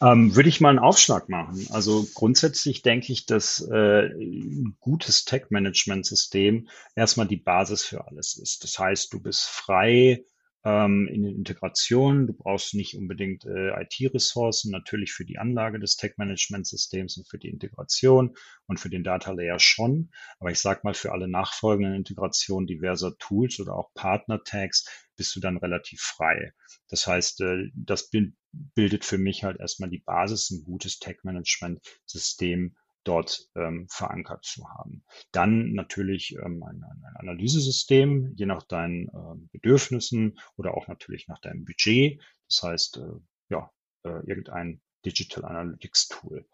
Ähm, 0.00 0.36
würde 0.36 0.48
ich 0.48 0.60
mal 0.60 0.70
einen 0.70 0.78
Aufschlag 0.78 1.28
machen. 1.28 1.66
Also 1.70 2.06
grundsätzlich 2.14 2.82
denke 2.82 3.12
ich, 3.12 3.26
dass 3.26 3.66
äh, 3.70 4.06
ein 4.06 4.76
gutes 4.80 5.24
Tech-Management-System 5.24 6.68
erstmal 6.94 7.26
die 7.26 7.38
Basis 7.38 7.84
für 7.84 8.06
alles 8.06 8.36
ist. 8.36 8.62
Das 8.62 8.78
heißt, 8.78 9.12
du 9.12 9.20
bist 9.20 9.46
frei, 9.46 10.22
ähm, 10.66 11.06
in 11.06 11.22
den 11.22 11.36
Integrationen. 11.36 12.26
Du 12.26 12.32
brauchst 12.32 12.74
nicht 12.74 12.96
unbedingt 12.96 13.44
äh, 13.44 13.70
IT-Ressourcen, 13.80 14.72
natürlich 14.72 15.12
für 15.12 15.24
die 15.24 15.38
Anlage 15.38 15.78
des 15.78 15.96
Tech-Management-Systems 15.96 17.18
und 17.18 17.28
für 17.28 17.38
die 17.38 17.50
Integration 17.50 18.36
und 18.66 18.80
für 18.80 18.90
den 18.90 19.04
Data 19.04 19.30
Layer 19.30 19.60
schon. 19.60 20.10
Aber 20.40 20.50
ich 20.50 20.58
sage 20.58 20.80
mal, 20.82 20.94
für 20.94 21.12
alle 21.12 21.28
nachfolgenden 21.28 21.94
Integrationen 21.94 22.66
diverser 22.66 23.16
Tools 23.18 23.60
oder 23.60 23.76
auch 23.76 23.94
Partner-Tags 23.94 25.06
bist 25.14 25.36
du 25.36 25.40
dann 25.40 25.56
relativ 25.56 26.00
frei. 26.00 26.52
Das 26.88 27.06
heißt, 27.06 27.42
äh, 27.42 27.70
das 27.76 28.10
bildet 28.50 29.04
für 29.04 29.18
mich 29.18 29.44
halt 29.44 29.60
erstmal 29.60 29.88
die 29.88 30.02
Basis, 30.04 30.50
ein 30.50 30.64
gutes 30.64 30.98
Tech-Management-System 30.98 32.74
dort 33.06 33.48
ähm, 33.54 33.86
verankert 33.88 34.44
zu 34.44 34.68
haben. 34.68 35.04
Dann 35.32 35.72
natürlich 35.72 36.36
ähm, 36.36 36.62
ein, 36.62 36.82
ein 36.82 37.16
Analysesystem, 37.16 38.34
je 38.36 38.46
nach 38.46 38.62
deinen 38.62 39.08
äh, 39.08 39.48
Bedürfnissen 39.52 40.38
oder 40.56 40.74
auch 40.74 40.88
natürlich 40.88 41.28
nach 41.28 41.40
deinem 41.40 41.64
Budget. 41.64 42.20
Das 42.48 42.62
heißt, 42.62 42.96
äh, 42.98 43.20
ja, 43.48 43.70
äh, 44.04 44.26
irgendein 44.26 44.80
Digital 45.04 45.44
Analytics 45.44 46.08
Tool. 46.08 46.46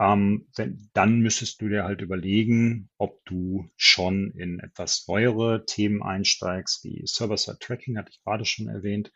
Ähm, 0.00 0.48
wenn, 0.56 0.90
dann 0.92 1.20
müsstest 1.20 1.60
du 1.60 1.68
dir 1.68 1.84
halt 1.84 2.00
überlegen, 2.00 2.90
ob 2.98 3.24
du 3.24 3.70
schon 3.76 4.32
in 4.32 4.58
etwas 4.58 5.06
neuere 5.06 5.64
Themen 5.66 6.02
einsteigst, 6.02 6.82
wie 6.84 7.06
Server-Side 7.06 7.58
Tracking, 7.60 7.96
hatte 7.96 8.10
ich 8.10 8.20
gerade 8.22 8.44
schon 8.44 8.68
erwähnt, 8.68 9.12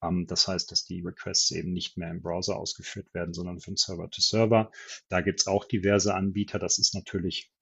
das 0.00 0.48
heißt, 0.48 0.70
dass 0.70 0.84
die 0.84 1.00
Requests 1.00 1.50
eben 1.50 1.72
nicht 1.72 1.96
mehr 1.98 2.10
im 2.10 2.22
Browser 2.22 2.56
ausgeführt 2.56 3.12
werden, 3.12 3.34
sondern 3.34 3.60
von 3.60 3.76
Server 3.76 4.10
to 4.10 4.20
Server. 4.20 4.70
Da 5.08 5.20
gibt 5.20 5.40
es 5.40 5.46
auch 5.46 5.64
diverse 5.64 6.14
Anbieter. 6.14 6.58
Das 6.58 6.78
ist 6.78 6.94
natürlich 6.94 7.52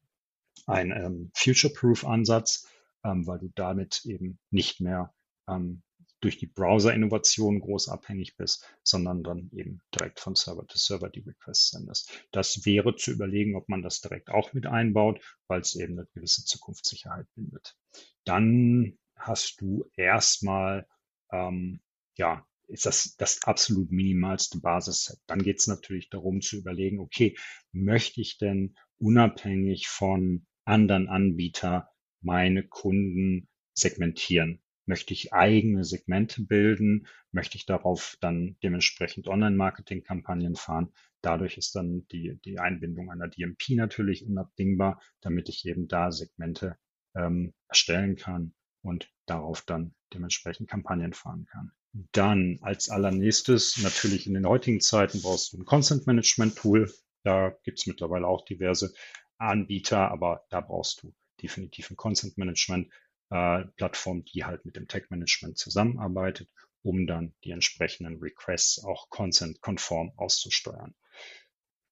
ein 0.67 0.93
ähm, 0.93 1.31
Future-Proof-Ansatz, 1.35 2.69
ähm, 3.05 3.27
weil 3.27 3.39
du 3.39 3.51
damit 3.55 4.05
eben 4.05 4.39
nicht 4.51 4.81
mehr 4.81 5.15
ähm, 5.49 5.83
durch 6.21 6.37
die 6.37 6.47
Browser-Innovation 6.47 7.61
groß 7.61 7.89
abhängig 7.89 8.37
bist, 8.37 8.65
sondern 8.83 9.23
dann 9.23 9.51
eben 9.53 9.81
direkt 9.95 10.21
von 10.21 10.35
Server 10.35 10.67
to 10.67 10.77
Server 10.77 11.09
die 11.09 11.21
Requests 11.21 11.71
sendest. 11.71 12.11
Das 12.33 12.65
wäre 12.67 12.97
zu 12.97 13.13
überlegen, 13.13 13.57
ob 13.57 13.69
man 13.69 13.83
das 13.83 14.01
direkt 14.01 14.31
auch 14.31 14.53
mit 14.53 14.67
einbaut, 14.67 15.21
weil 15.47 15.61
es 15.61 15.77
eben 15.77 15.99
eine 15.99 16.09
gewisse 16.15 16.45
Zukunftssicherheit 16.45 17.27
bindet. 17.35 17.77
Dann 18.25 18.99
hast 19.17 19.61
du 19.61 19.91
erstmal 19.97 20.87
ähm, 21.31 21.81
ja, 22.19 22.47
ist 22.67 22.85
das 22.85 23.17
das 23.17 23.43
absolut 23.45 23.91
minimalste 23.91 24.61
Basisset. 24.61 25.19
Dann 25.27 25.43
geht 25.43 25.59
es 25.59 25.67
natürlich 25.67 26.11
darum 26.11 26.43
zu 26.43 26.59
überlegen, 26.59 27.01
okay, 27.01 27.37
möchte 27.73 28.21
ich 28.21 28.37
denn 28.39 28.77
unabhängig 28.99 29.89
von 29.89 30.47
anderen 30.65 31.09
Anbietern 31.09 31.85
meine 32.21 32.63
Kunden 32.63 33.49
segmentieren? 33.73 34.61
Möchte 34.85 35.13
ich 35.13 35.33
eigene 35.33 35.85
Segmente 35.85 36.43
bilden? 36.43 37.07
Möchte 37.31 37.57
ich 37.57 37.67
darauf 37.67 38.17
dann 38.21 38.57
dementsprechend 38.63 39.29
Online-Marketing-Kampagnen 39.29 40.57
fahren? 40.57 40.93
Dadurch 41.21 41.59
ist 41.59 41.75
dann 41.75 42.07
die, 42.09 42.39
die 42.45 42.59
Einbindung 42.59 43.11
einer 43.11 43.29
DMP 43.29 43.71
natürlich 43.71 44.27
unabdingbar, 44.27 45.01
damit 45.21 45.49
ich 45.49 45.67
eben 45.67 45.89
da 45.89 46.11
Segmente 46.11 46.77
ähm, 47.15 47.53
erstellen 47.69 48.17
kann 48.17 48.55
und 48.83 49.13
darauf 49.27 49.63
dann 49.63 49.95
dementsprechend 50.13 50.71
Kampagnen 50.71 51.13
fahren 51.13 51.47
kann. 51.47 51.73
Dann 51.93 52.59
als 52.63 52.91
allernächstes 52.91 53.79
natürlich 53.79 54.27
in 54.27 54.35
den 54.35 54.47
heutigen 54.47 54.81
Zeiten 54.81 55.23
brauchst 55.23 55.53
du 55.53 55.59
ein 55.59 55.65
Consent 55.65 56.07
Management 56.07 56.57
Tool. 56.57 56.93
Da 57.25 57.51
gibt 57.65 57.79
es 57.79 57.87
mittlerweile 57.87 58.27
auch 58.27 58.45
diverse 58.45 58.93
Anbieter, 59.39 60.11
aber 60.11 60.45
da 60.51 60.61
brauchst 60.61 61.03
du 61.03 61.15
definitiv 61.43 61.91
ein 61.91 61.97
Consent 61.97 62.37
Management 62.37 62.93
äh, 63.31 63.65
Plattform, 63.77 64.25
die 64.25 64.45
halt 64.45 64.65
mit 64.65 64.77
dem 64.77 64.89
Tech 64.89 65.11
Management 65.11 65.59
zusammenarbeitet, 65.59 66.51
um 66.83 67.07
dann 67.07 67.35
die 67.45 67.51
entsprechenden 67.51 68.19
Requests 68.19 68.85
auch 68.85 69.09
consent-konform 69.11 70.13
auszusteuern 70.17 70.95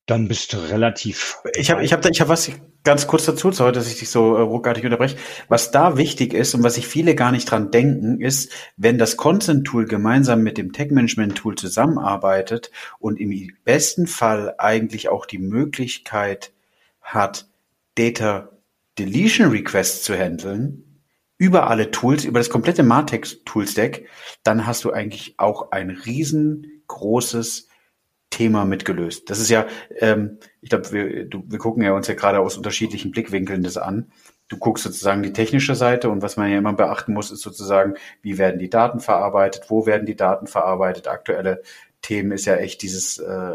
dann 0.07 0.29
bist 0.29 0.53
du 0.53 0.59
relativ. 0.59 1.39
Ich 1.57 1.71
habe 1.71 1.85
ich 1.85 1.93
hab, 1.93 2.07
ich 2.07 2.21
hab 2.21 2.29
was 2.29 2.51
ganz 2.85 3.09
kurz 3.09 3.27
dazu, 3.27 3.51
sorry, 3.51 3.73
dass 3.73 3.91
ich 3.91 3.99
dich 3.99 4.09
so 4.09 4.37
äh, 4.37 4.41
ruckartig 4.41 4.85
unterbreche. 4.85 5.17
Was 5.49 5.73
da 5.73 5.97
wichtig 5.97 6.33
ist 6.33 6.55
und 6.55 6.63
was 6.63 6.75
sich 6.75 6.87
viele 6.87 7.17
gar 7.17 7.33
nicht 7.33 7.51
dran 7.51 7.73
denken, 7.73 8.21
ist, 8.21 8.53
wenn 8.77 8.99
das 8.99 9.17
Consent-Tool 9.17 9.87
gemeinsam 9.87 10.43
mit 10.43 10.59
dem 10.59 10.73
Tech-Management-Tool 10.73 11.57
zusammenarbeitet 11.57 12.71
und 13.01 13.19
im 13.19 13.53
besten 13.65 14.07
Fall 14.07 14.55
eigentlich 14.59 15.09
auch 15.09 15.27
die 15.27 15.39
Möglichkeit 15.39 16.53
hat, 17.03 17.49
Data 17.97 18.51
Deletion 18.99 19.51
Requests 19.51 20.05
zu 20.05 20.15
handeln, 20.15 21.03
über 21.39 21.69
alle 21.69 21.91
Tools, 21.91 22.25
über 22.25 22.39
das 22.39 22.49
komplette 22.49 22.85
Martech 22.85 23.43
Tool 23.45 23.67
Stack, 23.67 24.03
dann 24.45 24.67
hast 24.67 24.85
du 24.85 24.93
eigentlich 24.93 25.35
auch 25.39 25.73
ein 25.73 25.91
riesengroßes 25.91 27.66
Thema 28.37 28.67
mitgelöst. 28.67 29.31
Das 29.31 29.41
ist 29.41 29.49
ja, 29.49 29.67
ähm, 29.99 30.39
ich 30.61 30.69
glaube, 30.69 30.93
wir, 30.93 31.25
du, 31.25 31.43
wir 31.47 31.59
gucken 31.59 31.83
ja 31.83 31.95
uns 31.95 32.07
ja 32.07 32.13
gerade 32.13 32.41
aus 32.41 32.59
unterschiedlichen 32.59 33.11
Blickwinkeln 33.11 33.63
das 33.63 33.79
an. 33.79 34.13
Du 34.49 34.59
guckst 34.59 34.85
sozusagen 34.85 35.23
die 35.23 35.33
technische 35.33 35.75
Seite 35.75 36.11
und 36.11 36.21
was 36.21 36.37
man 36.37 36.51
ja 36.51 36.59
immer 36.59 36.75
beachten 36.75 37.15
muss, 37.15 37.31
ist 37.31 37.41
sozusagen, 37.41 37.95
wie 38.21 38.37
werden 38.37 38.59
die 38.59 38.69
Daten 38.69 39.01
verarbeitet, 39.01 39.71
wo 39.71 39.87
werden 39.87 40.05
die 40.05 40.17
Daten 40.17 40.49
verarbeitet. 40.49 41.09
Aktuelle 41.09 41.63
Themen 42.03 42.31
ist 42.31 42.45
ja 42.45 42.57
echt 42.57 42.83
dieses 42.83 43.19
äh, 43.19 43.53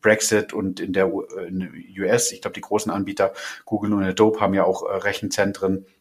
Brexit 0.00 0.52
und 0.52 0.80
in 0.80 0.92
der 0.92 1.12
US, 1.12 2.32
ich 2.32 2.42
glaube, 2.42 2.54
die 2.54 2.60
großen 2.60 2.90
Anbieter 2.90 3.32
Google 3.64 3.92
und 3.92 4.02
Adobe 4.02 4.40
haben 4.40 4.54
ja 4.54 4.64
auch 4.64 4.82
äh, 4.82 4.96
Rechenzentren 4.96 5.86
äh, 5.86 5.95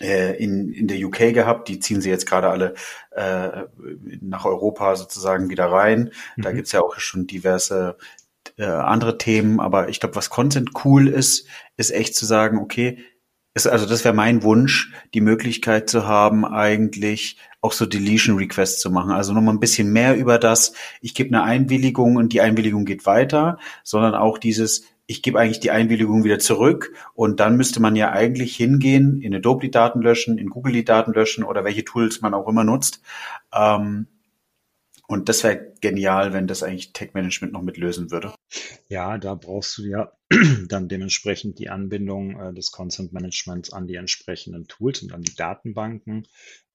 in, 0.00 0.72
in 0.72 0.88
der 0.88 0.98
UK 0.98 1.34
gehabt. 1.34 1.68
Die 1.68 1.78
ziehen 1.78 2.00
sie 2.00 2.10
jetzt 2.10 2.26
gerade 2.26 2.48
alle 2.50 2.74
äh, 3.12 3.64
nach 4.20 4.44
Europa 4.44 4.96
sozusagen 4.96 5.50
wieder 5.50 5.66
rein. 5.66 6.10
Da 6.36 6.50
mhm. 6.50 6.56
gibt's 6.56 6.72
ja 6.72 6.80
auch 6.80 6.98
schon 6.98 7.26
diverse 7.26 7.96
äh, 8.56 8.64
andere 8.64 9.18
Themen. 9.18 9.60
Aber 9.60 9.88
ich 9.88 10.00
glaube, 10.00 10.16
was 10.16 10.30
Content 10.30 10.70
cool 10.84 11.08
ist, 11.08 11.46
ist 11.76 11.90
echt 11.90 12.14
zu 12.14 12.26
sagen, 12.26 12.58
okay, 12.58 12.98
ist, 13.54 13.68
also 13.68 13.86
das 13.86 14.04
wäre 14.04 14.14
mein 14.14 14.42
Wunsch, 14.42 14.92
die 15.14 15.20
Möglichkeit 15.20 15.88
zu 15.88 16.06
haben, 16.06 16.44
eigentlich 16.44 17.38
auch 17.60 17.72
so 17.72 17.86
Deletion 17.86 18.36
Requests 18.36 18.80
zu 18.80 18.90
machen. 18.90 19.12
Also 19.12 19.32
nochmal 19.32 19.54
ein 19.54 19.60
bisschen 19.60 19.92
mehr 19.92 20.16
über 20.16 20.38
das, 20.38 20.74
ich 21.00 21.14
gebe 21.14 21.28
eine 21.30 21.44
Einwilligung 21.44 22.16
und 22.16 22.32
die 22.32 22.40
Einwilligung 22.40 22.84
geht 22.84 23.06
weiter, 23.06 23.58
sondern 23.84 24.14
auch 24.14 24.38
dieses, 24.38 24.84
ich 25.06 25.22
gebe 25.22 25.38
eigentlich 25.38 25.60
die 25.60 25.70
Einwilligung 25.70 26.24
wieder 26.24 26.38
zurück 26.38 26.92
und 27.14 27.40
dann 27.40 27.56
müsste 27.56 27.80
man 27.80 27.96
ja 27.96 28.10
eigentlich 28.10 28.56
hingehen, 28.56 29.20
in 29.20 29.34
Adobe 29.34 29.60
die 29.66 29.70
Daten 29.70 30.00
löschen, 30.00 30.38
in 30.38 30.48
Google 30.48 30.72
die 30.72 30.84
Daten 30.84 31.12
löschen 31.12 31.44
oder 31.44 31.64
welche 31.64 31.84
Tools 31.84 32.20
man 32.20 32.34
auch 32.34 32.48
immer 32.48 32.64
nutzt. 32.64 33.02
Ähm, 33.52 34.06
und 35.06 35.28
das 35.28 35.44
wäre 35.44 35.74
genial, 35.82 36.32
wenn 36.32 36.46
das 36.46 36.62
eigentlich 36.62 36.94
Tech-Management 36.94 37.52
noch 37.52 37.60
mitlösen 37.60 38.10
würde. 38.10 38.32
Ja, 38.88 39.18
da 39.18 39.34
brauchst 39.34 39.76
du 39.76 39.82
ja 39.84 40.12
dann 40.68 40.88
dementsprechend 40.88 41.58
die 41.58 41.68
Anbindung 41.68 42.40
äh, 42.40 42.54
des 42.54 42.72
Consent 42.72 43.12
Managements 43.12 43.70
an 43.70 43.86
die 43.86 43.96
entsprechenden 43.96 44.66
Tools 44.66 45.02
und 45.02 45.12
an 45.12 45.22
die 45.22 45.34
Datenbanken. 45.34 46.26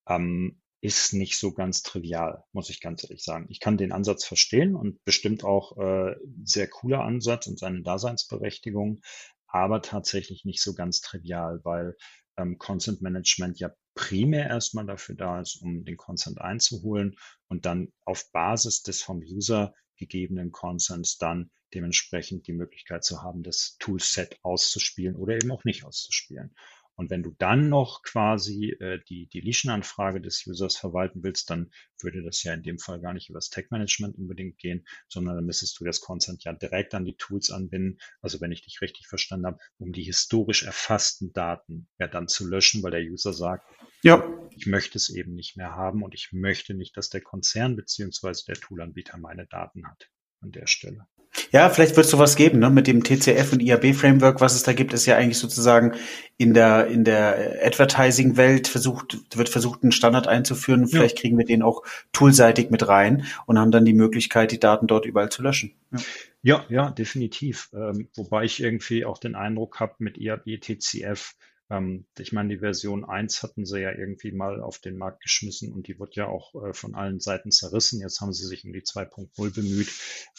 ähm, 0.07 0.57
ist 0.81 1.13
nicht 1.13 1.37
so 1.37 1.51
ganz 1.51 1.81
trivial, 1.83 2.43
muss 2.53 2.69
ich 2.69 2.79
ganz 2.79 3.03
ehrlich 3.03 3.23
sagen. 3.23 3.47
Ich 3.49 3.59
kann 3.59 3.77
den 3.77 3.91
Ansatz 3.91 4.25
verstehen 4.25 4.75
und 4.75 5.03
bestimmt 5.03 5.43
auch 5.43 5.77
äh, 5.77 6.15
sehr 6.43 6.67
cooler 6.67 7.03
Ansatz 7.03 7.47
und 7.47 7.59
seine 7.59 7.81
Daseinsberechtigung, 7.81 9.01
aber 9.47 9.81
tatsächlich 9.81 10.45
nicht 10.45 10.61
so 10.61 10.73
ganz 10.73 11.01
trivial, 11.01 11.59
weil 11.63 11.95
ähm, 12.37 12.57
Consent 12.57 13.01
Management 13.01 13.59
ja 13.59 13.71
primär 13.93 14.47
erstmal 14.47 14.85
dafür 14.85 15.15
da 15.15 15.41
ist, 15.41 15.61
um 15.61 15.83
den 15.83 15.97
Consent 15.97 16.39
einzuholen 16.39 17.17
und 17.49 17.65
dann 17.65 17.91
auf 18.05 18.31
Basis 18.31 18.81
des 18.81 19.01
vom 19.01 19.19
User 19.19 19.73
gegebenen 19.97 20.51
Consents 20.51 21.17
dann 21.17 21.51
dementsprechend 21.73 22.47
die 22.47 22.53
Möglichkeit 22.53 23.03
zu 23.03 23.21
haben, 23.21 23.43
das 23.43 23.75
Toolset 23.79 24.39
auszuspielen 24.41 25.15
oder 25.15 25.35
eben 25.35 25.51
auch 25.51 25.65
nicht 25.65 25.83
auszuspielen. 25.83 26.55
Und 26.99 27.09
wenn 27.09 27.23
du 27.23 27.33
dann 27.37 27.69
noch 27.69 28.01
quasi 28.03 28.71
äh, 28.71 28.99
die 29.07 29.27
Deletion-Anfrage 29.27 30.19
des 30.19 30.45
Users 30.45 30.75
verwalten 30.75 31.23
willst, 31.23 31.49
dann 31.49 31.71
würde 32.01 32.21
das 32.21 32.43
ja 32.43 32.53
in 32.53 32.61
dem 32.61 32.77
Fall 32.77 32.99
gar 32.99 33.13
nicht 33.13 33.29
über 33.29 33.37
das 33.37 33.49
Tag-Management 33.49 34.17
unbedingt 34.17 34.57
gehen, 34.57 34.85
sondern 35.07 35.35
dann 35.35 35.45
müsstest 35.45 35.79
du 35.79 35.85
das 35.85 36.01
Consent 36.01 36.43
ja 36.43 36.51
direkt 36.51 36.93
an 36.93 37.05
die 37.05 37.15
Tools 37.15 37.51
anbinden. 37.51 37.99
Also 38.21 38.41
wenn 38.41 38.51
ich 38.51 38.63
dich 38.63 38.81
richtig 38.81 39.07
verstanden 39.07 39.45
habe, 39.45 39.59
um 39.77 39.93
die 39.93 40.03
historisch 40.03 40.63
erfassten 40.63 41.31
Daten 41.31 41.87
ja 41.99 42.09
dann 42.09 42.27
zu 42.27 42.45
löschen, 42.45 42.83
weil 42.83 42.91
der 42.91 43.09
User 43.09 43.31
sagt, 43.31 43.65
ja. 44.03 44.21
ich 44.57 44.65
möchte 44.65 44.97
es 44.97 45.09
eben 45.09 45.35
nicht 45.35 45.55
mehr 45.55 45.77
haben 45.77 46.03
und 46.03 46.13
ich 46.13 46.33
möchte 46.33 46.73
nicht, 46.73 46.97
dass 46.97 47.07
der 47.07 47.21
Konzern 47.21 47.77
beziehungsweise 47.77 48.43
der 48.45 48.55
Toolanbieter 48.55 49.17
meine 49.17 49.47
Daten 49.47 49.87
hat 49.87 50.09
an 50.41 50.51
der 50.51 50.67
Stelle. 50.67 51.07
Ja, 51.51 51.69
vielleicht 51.69 51.95
wird 51.95 52.05
es 52.05 52.11
sowas 52.11 52.35
geben, 52.35 52.59
ne? 52.59 52.69
Mit 52.69 52.87
dem 52.87 53.03
TCF 53.03 53.53
und 53.53 53.61
IAB-Framework, 53.61 54.41
was 54.41 54.55
es 54.55 54.63
da 54.63 54.73
gibt, 54.73 54.93
ist 54.93 55.05
ja 55.05 55.15
eigentlich 55.15 55.37
sozusagen 55.37 55.93
in 56.37 56.53
der, 56.53 56.87
in 56.87 57.03
der 57.03 57.59
Advertising-Welt 57.63 58.67
versucht, 58.67 59.17
wird 59.35 59.49
versucht, 59.49 59.83
einen 59.83 59.91
Standard 59.91 60.27
einzuführen. 60.27 60.87
Vielleicht 60.87 61.17
ja. 61.17 61.21
kriegen 61.21 61.37
wir 61.37 61.45
den 61.45 61.61
auch 61.61 61.83
toolseitig 62.13 62.71
mit 62.71 62.87
rein 62.87 63.25
und 63.45 63.59
haben 63.59 63.71
dann 63.71 63.85
die 63.85 63.93
Möglichkeit, 63.93 64.51
die 64.51 64.59
Daten 64.59 64.87
dort 64.87 65.05
überall 65.05 65.29
zu 65.29 65.41
löschen. 65.41 65.75
Ja, 65.91 65.99
ja, 66.41 66.65
ja 66.69 66.91
definitiv. 66.91 67.69
Ähm, 67.73 68.09
wobei 68.15 68.43
ich 68.43 68.61
irgendwie 68.61 69.05
auch 69.05 69.17
den 69.17 69.35
Eindruck 69.35 69.79
habe, 69.79 69.95
mit 69.99 70.17
IAB, 70.17 70.59
TCF, 70.61 71.35
ähm, 71.69 72.07
ich 72.17 72.31
meine, 72.31 72.49
die 72.49 72.59
Version 72.59 73.05
1 73.05 73.43
hatten 73.43 73.65
sie 73.65 73.79
ja 73.79 73.91
irgendwie 73.91 74.31
mal 74.31 74.61
auf 74.61 74.79
den 74.79 74.97
Markt 74.97 75.21
geschmissen 75.21 75.71
und 75.71 75.87
die 75.87 75.99
wird 75.99 76.15
ja 76.15 76.27
auch 76.27 76.55
äh, 76.63 76.73
von 76.73 76.95
allen 76.95 77.19
Seiten 77.19 77.51
zerrissen. 77.51 78.01
Jetzt 78.01 78.21
haben 78.21 78.33
sie 78.33 78.47
sich 78.47 78.65
um 78.65 78.73
die 78.73 78.81
2.0 78.81 79.53
bemüht. 79.53 79.89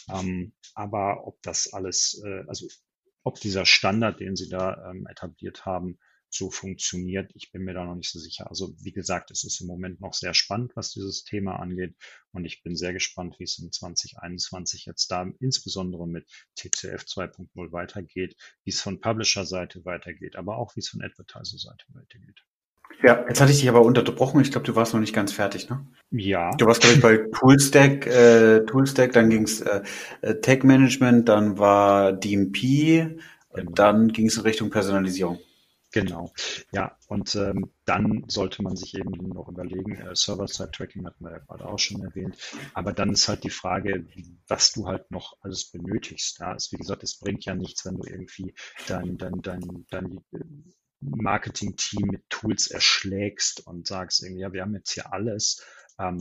Ähm, 0.09 0.53
aber 0.73 1.27
ob 1.27 1.41
das 1.41 1.71
alles, 1.73 2.21
äh, 2.25 2.43
also 2.47 2.67
ob 3.23 3.39
dieser 3.39 3.65
Standard, 3.65 4.19
den 4.19 4.35
sie 4.35 4.49
da 4.49 4.89
ähm, 4.89 5.07
etabliert 5.07 5.65
haben, 5.65 5.99
so 6.33 6.49
funktioniert. 6.49 7.31
Ich 7.35 7.51
bin 7.51 7.63
mir 7.63 7.73
da 7.73 7.85
noch 7.85 7.95
nicht 7.95 8.11
so 8.11 8.19
sicher. 8.19 8.49
Also 8.49 8.73
wie 8.79 8.91
gesagt, 8.91 9.31
es 9.31 9.43
ist 9.43 9.61
im 9.61 9.67
Moment 9.67 10.01
noch 10.01 10.13
sehr 10.13 10.33
spannend, 10.33 10.71
was 10.75 10.91
dieses 10.91 11.23
Thema 11.23 11.57
angeht. 11.57 11.95
Und 12.31 12.45
ich 12.45 12.63
bin 12.63 12.75
sehr 12.75 12.93
gespannt, 12.93 13.35
wie 13.39 13.43
es 13.43 13.59
in 13.59 13.71
2021 13.71 14.85
jetzt 14.85 15.11
da 15.11 15.29
insbesondere 15.39 16.07
mit 16.07 16.27
TCF 16.55 17.03
2.0 17.03 17.71
weitergeht, 17.71 18.35
wie 18.63 18.71
es 18.71 18.81
von 18.81 19.01
Publisher-Seite 19.01 19.85
weitergeht, 19.85 20.35
aber 20.35 20.57
auch 20.57 20.75
wie 20.75 20.79
es 20.79 20.89
von 20.89 21.01
Advertiser-Seite 21.01 21.85
weitergeht. 21.89 22.45
Ja, 23.03 23.25
jetzt 23.27 23.41
hatte 23.41 23.51
ich 23.51 23.59
dich 23.59 23.69
aber 23.69 23.81
unterbrochen. 23.81 24.41
Ich 24.41 24.51
glaube, 24.51 24.67
du 24.67 24.75
warst 24.75 24.93
noch 24.93 24.99
nicht 24.99 25.15
ganz 25.15 25.31
fertig, 25.31 25.69
ne? 25.69 25.85
Ja. 26.11 26.55
Du 26.57 26.65
warst, 26.67 26.81
glaube 26.81 26.95
ich, 26.95 27.01
bei 27.01 27.17
Toolstack, 27.39 28.05
äh, 28.05 28.65
Toolstack, 28.65 29.13
dann 29.13 29.29
ging's 29.29 29.61
äh, 29.61 29.81
äh, 30.21 30.35
Tech 30.41 30.63
Management, 30.63 31.29
dann 31.29 31.57
war 31.57 32.13
DMP, 32.13 33.17
genau. 33.53 33.71
dann 33.73 34.09
ging 34.09 34.27
es 34.27 34.37
in 34.37 34.43
Richtung 34.43 34.69
Personalisierung. 34.69 35.39
Genau, 35.93 36.31
ja, 36.71 36.97
und 37.07 37.35
ähm, 37.35 37.73
dann 37.83 38.23
sollte 38.29 38.63
man 38.63 38.77
sich 38.77 38.95
eben 38.95 39.11
noch 39.27 39.49
überlegen, 39.49 39.95
äh, 39.95 40.15
Server-Side-Tracking 40.15 41.05
hatten 41.05 41.25
wir 41.25 41.31
ja 41.31 41.39
gerade 41.39 41.65
auch 41.65 41.79
schon 41.79 42.01
erwähnt, 42.01 42.37
aber 42.73 42.93
dann 42.93 43.11
ist 43.11 43.27
halt 43.27 43.43
die 43.43 43.49
Frage, 43.49 44.05
was 44.47 44.71
du 44.71 44.87
halt 44.87 45.11
noch 45.11 45.35
alles 45.41 45.69
benötigst. 45.69 46.39
Ja, 46.39 46.53
ist, 46.53 46.71
wie 46.71 46.77
gesagt, 46.77 47.03
es 47.03 47.19
bringt 47.19 47.43
ja 47.43 47.55
nichts, 47.55 47.83
wenn 47.85 47.97
du 47.97 48.07
irgendwie 48.07 48.55
dein, 48.87 49.17
dein, 49.17 49.41
dein, 49.41 49.85
dein 49.89 50.23
äh, 50.31 50.39
Marketing-Team 51.01 52.07
mit 52.07 52.29
Tools 52.29 52.67
erschlägst 52.67 53.67
und 53.67 53.85
sagst 53.85 54.23
irgendwie, 54.23 54.43
ja, 54.43 54.53
wir 54.53 54.61
haben 54.61 54.75
jetzt 54.75 54.91
hier 54.91 55.11
alles 55.11 55.61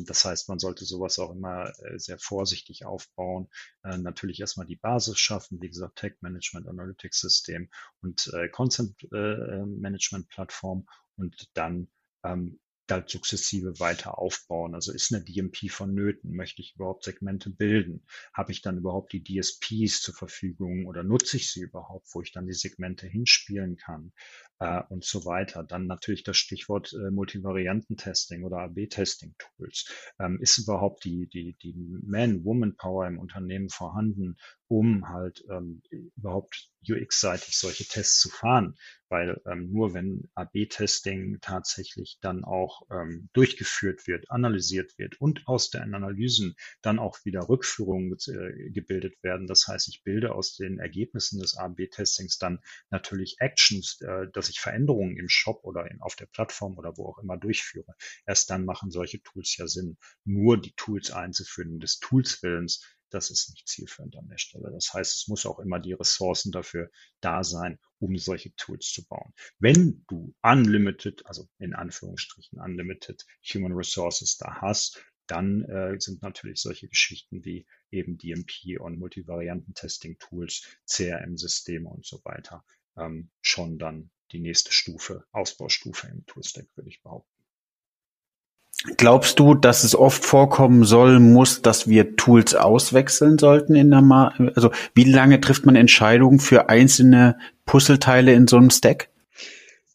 das 0.04 0.24
heißt, 0.24 0.48
man 0.48 0.58
sollte 0.58 0.84
sowas 0.84 1.18
auch 1.18 1.32
immer 1.32 1.72
äh, 1.80 1.98
sehr 1.98 2.18
vorsichtig 2.18 2.84
aufbauen. 2.84 3.48
Äh, 3.82 3.98
natürlich 3.98 4.40
erstmal 4.40 4.66
die 4.66 4.76
Basis 4.76 5.18
schaffen, 5.18 5.60
wie 5.60 5.68
gesagt, 5.68 5.96
Tech 5.96 6.14
Management, 6.20 6.68
Analytics 6.68 7.20
System 7.20 7.70
und 8.02 8.30
äh, 8.34 8.48
Content 8.48 8.96
Management 9.10 10.28
Plattform 10.28 10.86
und 11.16 11.48
dann 11.54 11.88
ähm, 12.24 12.58
halt 12.90 13.08
sukzessive 13.08 13.78
weiter 13.78 14.18
aufbauen. 14.18 14.74
Also 14.74 14.92
ist 14.92 15.12
eine 15.12 15.24
DMP 15.24 15.70
vonnöten? 15.70 16.34
Möchte 16.34 16.62
ich 16.62 16.74
überhaupt 16.74 17.04
Segmente 17.04 17.50
bilden? 17.50 18.04
Habe 18.34 18.52
ich 18.52 18.62
dann 18.62 18.78
überhaupt 18.78 19.12
die 19.12 19.22
DSPs 19.22 20.02
zur 20.02 20.14
Verfügung 20.14 20.86
oder 20.86 21.02
nutze 21.02 21.36
ich 21.36 21.50
sie 21.50 21.60
überhaupt, 21.60 22.08
wo 22.12 22.22
ich 22.22 22.32
dann 22.32 22.46
die 22.46 22.52
Segmente 22.52 23.06
hinspielen 23.06 23.76
kann? 23.76 24.12
Äh, 24.60 24.82
und 24.88 25.04
so 25.04 25.24
weiter. 25.24 25.64
Dann 25.64 25.86
natürlich 25.86 26.22
das 26.22 26.36
Stichwort 26.36 26.92
äh, 26.92 27.10
Multivariantentesting 27.10 28.44
oder 28.44 28.58
AB-Testing-Tools. 28.58 29.90
Ähm, 30.20 30.38
ist 30.40 30.58
überhaupt 30.58 31.04
die, 31.04 31.26
die, 31.28 31.56
die 31.62 31.74
Man-Woman-Power 31.74 33.06
im 33.08 33.18
Unternehmen 33.18 33.70
vorhanden, 33.70 34.36
um 34.70 35.08
halt 35.08 35.44
ähm, 35.50 35.82
überhaupt 35.90 36.70
UX-seitig 36.88 37.58
solche 37.58 37.84
Tests 37.84 38.20
zu 38.20 38.28
fahren? 38.28 38.76
Weil 39.08 39.40
ähm, 39.44 39.72
nur 39.72 39.94
wenn 39.94 40.30
AB-Testing 40.36 41.38
tatsächlich 41.40 42.18
dann 42.20 42.44
auch 42.44 42.82
ähm, 42.92 43.28
durchgeführt 43.32 44.06
wird, 44.06 44.30
analysiert 44.30 44.96
wird 44.96 45.20
und 45.20 45.48
aus 45.48 45.70
den 45.70 45.92
Analysen 45.92 46.54
dann 46.82 47.00
auch 47.00 47.18
wieder 47.24 47.48
Rückführungen 47.48 48.16
äh, 48.28 48.70
gebildet 48.70 49.20
werden. 49.24 49.48
Das 49.48 49.66
heißt, 49.66 49.88
ich 49.88 50.04
bilde 50.04 50.32
aus 50.32 50.54
den 50.54 50.78
Ergebnissen 50.78 51.40
des 51.40 51.56
AB-Testings 51.56 52.38
dann 52.38 52.60
natürlich 52.90 53.36
Actions, 53.40 54.00
äh, 54.02 54.28
dass 54.32 54.48
ich 54.50 54.60
Veränderungen 54.60 55.16
im 55.16 55.28
Shop 55.28 55.64
oder 55.64 55.90
in, 55.90 56.00
auf 56.00 56.14
der 56.14 56.26
Plattform 56.26 56.78
oder 56.78 56.96
wo 56.96 57.06
auch 57.08 57.18
immer 57.18 57.36
durchführe. 57.36 57.96
Erst 58.24 58.50
dann 58.50 58.64
machen 58.64 58.92
solche 58.92 59.20
Tools 59.20 59.56
ja 59.56 59.66
Sinn. 59.66 59.96
Nur 60.24 60.60
die 60.60 60.74
Tools 60.76 61.10
einzuführen, 61.10 61.80
des 61.80 61.98
Tools 61.98 62.40
Willens, 62.44 62.86
das 63.10 63.30
ist 63.30 63.50
nicht 63.50 63.68
zielführend 63.68 64.16
an 64.16 64.28
der 64.28 64.38
Stelle. 64.38 64.70
Das 64.72 64.92
heißt, 64.92 65.14
es 65.14 65.28
muss 65.28 65.46
auch 65.46 65.58
immer 65.58 65.78
die 65.78 65.92
Ressourcen 65.92 66.52
dafür 66.52 66.90
da 67.20 67.44
sein, 67.44 67.78
um 67.98 68.16
solche 68.16 68.54
Tools 68.56 68.90
zu 68.92 69.06
bauen. 69.06 69.32
Wenn 69.58 70.04
du 70.08 70.34
unlimited, 70.42 71.24
also 71.26 71.48
in 71.58 71.74
Anführungsstrichen 71.74 72.60
unlimited 72.60 73.26
Human 73.52 73.72
Resources 73.72 74.36
da 74.38 74.60
hast, 74.60 75.04
dann 75.26 75.62
äh, 75.64 75.94
sind 76.00 76.22
natürlich 76.22 76.60
solche 76.60 76.88
Geschichten 76.88 77.44
wie 77.44 77.66
eben 77.90 78.18
DMP 78.18 78.80
und 78.80 78.98
Multivarianten-Testing-Tools, 78.98 80.66
CRM-Systeme 80.86 81.88
und 81.88 82.04
so 82.04 82.20
weiter 82.24 82.64
ähm, 82.96 83.30
schon 83.40 83.78
dann 83.78 84.10
die 84.32 84.40
nächste 84.40 84.72
Stufe, 84.72 85.24
Ausbaustufe 85.32 86.08
im 86.08 86.24
Toolstack, 86.26 86.66
würde 86.76 86.90
ich 86.90 87.02
behaupten. 87.02 87.39
Glaubst 88.96 89.38
du, 89.38 89.54
dass 89.54 89.84
es 89.84 89.94
oft 89.94 90.24
vorkommen 90.24 90.84
soll, 90.84 91.20
muss, 91.20 91.60
dass 91.60 91.86
wir 91.86 92.16
Tools 92.16 92.54
auswechseln 92.54 93.36
sollten 93.36 93.74
in 93.74 93.90
der 93.90 94.00
Ma 94.00 94.28
also 94.54 94.70
wie 94.94 95.04
lange 95.04 95.40
trifft 95.40 95.66
man 95.66 95.76
Entscheidungen 95.76 96.40
für 96.40 96.70
einzelne 96.70 97.38
Puzzleteile 97.66 98.32
in 98.32 98.46
so 98.46 98.56
einem 98.56 98.70
Stack? 98.70 99.10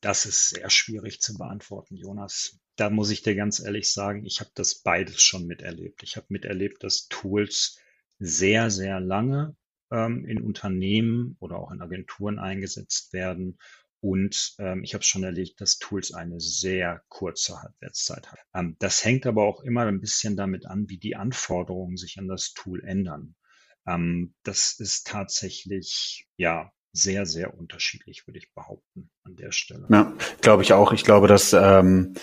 Das 0.02 0.28
ist 0.28 0.50
sehr 0.52 0.70
schwierig 0.70 1.20
zu 1.20 1.36
beantworten, 1.36 1.96
Jonas. 1.96 2.60
Da 2.76 2.92
muss 2.92 3.10
ich 3.10 3.24
dir 3.24 3.36
ganz 3.36 3.60
ehrlich 3.60 3.92
sagen, 3.92 4.24
ich 4.24 4.40
habe 4.40 4.52
das 4.54 4.76
beides 4.76 5.20
schon 5.22 5.48
miterlebt. 5.48 6.04
Ich 6.04 6.16
habe 6.16 6.28
miterlebt, 6.30 6.84
dass 6.84 7.08
Tools 7.08 7.80
sehr, 8.20 8.70
sehr 8.70 9.00
lange 9.00 9.56
ähm, 9.92 10.26
in 10.26 10.42
Unternehmen 10.42 11.38
oder 11.40 11.58
auch 11.58 11.72
in 11.72 11.82
Agenturen 11.82 12.38
eingesetzt 12.38 13.14
werden 13.14 13.58
und 14.06 14.54
ähm, 14.60 14.84
ich 14.84 14.94
habe 14.94 15.04
schon 15.04 15.24
erlebt, 15.24 15.60
dass 15.60 15.80
Tools 15.80 16.14
eine 16.14 16.40
sehr 16.40 17.02
kurze 17.08 17.60
Halbwertszeit 17.60 18.28
haben. 18.28 18.38
Ähm, 18.54 18.76
das 18.78 19.04
hängt 19.04 19.26
aber 19.26 19.46
auch 19.46 19.64
immer 19.64 19.82
ein 19.88 20.00
bisschen 20.00 20.38
damit 20.38 20.68
an, 20.68 20.88
wie 20.90 21.00
die 21.00 21.16
Anforderungen 21.16 21.98
sich 21.98 22.20
an 22.20 22.28
das 22.28 22.54
Tool 22.54 22.84
ändern. 22.84 23.34
Ähm, 23.88 24.36
das 24.44 24.76
ist 24.78 25.08
tatsächlich, 25.08 26.28
ja, 26.38 26.72
sehr, 26.92 27.26
sehr 27.26 27.58
unterschiedlich, 27.58 28.28
würde 28.28 28.38
ich 28.38 28.54
behaupten, 28.54 29.10
an 29.24 29.38
der 29.38 29.52
Stelle. 29.52 29.88
Ja, 29.90 30.14
glaube 30.40 30.62
ich 30.62 30.74
auch. 30.74 30.94
Ich 30.94 31.04
glaube, 31.04 31.28
dass, 31.28 31.54
ähm, 31.54 32.14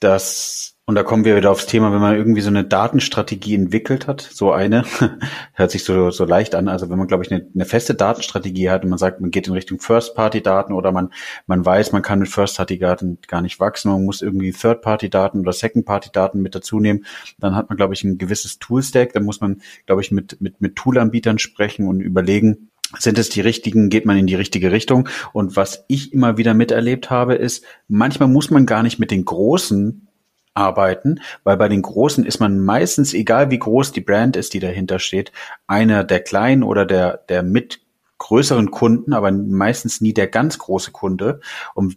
dass 0.00 0.78
und 0.88 0.94
da 0.94 1.02
kommen 1.02 1.26
wir 1.26 1.36
wieder 1.36 1.50
aufs 1.50 1.66
Thema, 1.66 1.92
wenn 1.92 2.00
man 2.00 2.16
irgendwie 2.16 2.40
so 2.40 2.48
eine 2.48 2.64
Datenstrategie 2.64 3.54
entwickelt 3.54 4.06
hat, 4.06 4.22
so 4.22 4.52
eine, 4.52 4.86
hört 5.52 5.70
sich 5.70 5.84
so, 5.84 6.10
so 6.10 6.24
leicht 6.24 6.54
an. 6.54 6.66
Also 6.66 6.88
wenn 6.88 6.96
man, 6.96 7.06
glaube 7.06 7.24
ich, 7.24 7.30
eine, 7.30 7.46
eine 7.54 7.66
feste 7.66 7.94
Datenstrategie 7.94 8.70
hat 8.70 8.84
und 8.84 8.88
man 8.88 8.98
sagt, 8.98 9.20
man 9.20 9.30
geht 9.30 9.46
in 9.46 9.52
Richtung 9.52 9.80
First-Party-Daten 9.80 10.72
oder 10.72 10.90
man, 10.90 11.12
man 11.46 11.62
weiß, 11.62 11.92
man 11.92 12.00
kann 12.00 12.20
mit 12.20 12.28
First-Party-Daten 12.30 13.18
gar 13.28 13.42
nicht 13.42 13.60
wachsen, 13.60 13.92
man 13.92 14.06
muss 14.06 14.22
irgendwie 14.22 14.50
Third-Party-Daten 14.50 15.40
oder 15.40 15.52
Second-Party-Daten 15.52 16.40
mit 16.40 16.54
dazu 16.54 16.80
nehmen, 16.80 17.04
dann 17.38 17.54
hat 17.54 17.68
man, 17.68 17.76
glaube 17.76 17.92
ich, 17.92 18.02
ein 18.02 18.16
gewisses 18.16 18.58
Tool-Stack. 18.58 19.12
Dann 19.12 19.24
muss 19.24 19.42
man, 19.42 19.60
glaube 19.84 20.00
ich, 20.00 20.10
mit, 20.10 20.40
mit, 20.40 20.62
mit 20.62 20.76
Tool-Anbietern 20.76 21.38
sprechen 21.38 21.86
und 21.86 22.00
überlegen, 22.00 22.70
sind 22.98 23.18
es 23.18 23.28
die 23.28 23.40
richtigen, 23.40 23.90
geht 23.90 24.06
man 24.06 24.16
in 24.16 24.26
die 24.26 24.34
richtige 24.34 24.72
Richtung. 24.72 25.08
Und 25.32 25.56
was 25.56 25.84
ich 25.88 26.12
immer 26.12 26.36
wieder 26.38 26.54
miterlebt 26.54 27.10
habe, 27.10 27.34
ist, 27.34 27.64
manchmal 27.86 28.28
muss 28.28 28.50
man 28.50 28.66
gar 28.66 28.82
nicht 28.82 28.98
mit 28.98 29.10
den 29.10 29.24
großen 29.24 30.08
arbeiten, 30.54 31.20
weil 31.44 31.56
bei 31.56 31.68
den 31.68 31.82
Großen 31.82 32.26
ist 32.26 32.40
man 32.40 32.58
meistens, 32.60 33.14
egal 33.14 33.50
wie 33.50 33.58
groß 33.58 33.92
die 33.92 34.00
Brand 34.00 34.36
ist, 34.36 34.54
die 34.54 34.60
dahinter 34.60 34.98
steht, 34.98 35.32
einer 35.66 36.04
der 36.04 36.20
kleinen 36.20 36.64
oder 36.64 36.84
der, 36.84 37.18
der 37.28 37.42
mit 37.42 37.80
größeren 38.18 38.70
Kunden, 38.70 39.12
aber 39.12 39.30
meistens 39.30 40.00
nie 40.00 40.12
der 40.12 40.26
ganz 40.26 40.58
große 40.58 40.90
Kunde. 40.90 41.40
Und 41.74 41.96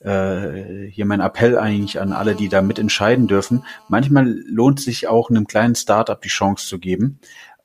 äh, 0.00 0.88
hier 0.90 1.04
mein 1.04 1.20
Appell 1.20 1.58
eigentlich 1.58 2.00
an 2.00 2.12
alle, 2.12 2.36
die 2.36 2.48
da 2.48 2.62
mitentscheiden 2.62 3.26
dürfen. 3.26 3.64
Manchmal 3.88 4.26
lohnt 4.46 4.78
sich 4.80 5.08
auch 5.08 5.28
einem 5.28 5.48
kleinen 5.48 5.74
Startup 5.74 6.20
die 6.20 6.28
Chance 6.28 6.68
zu 6.68 6.78
geben, 6.78 7.18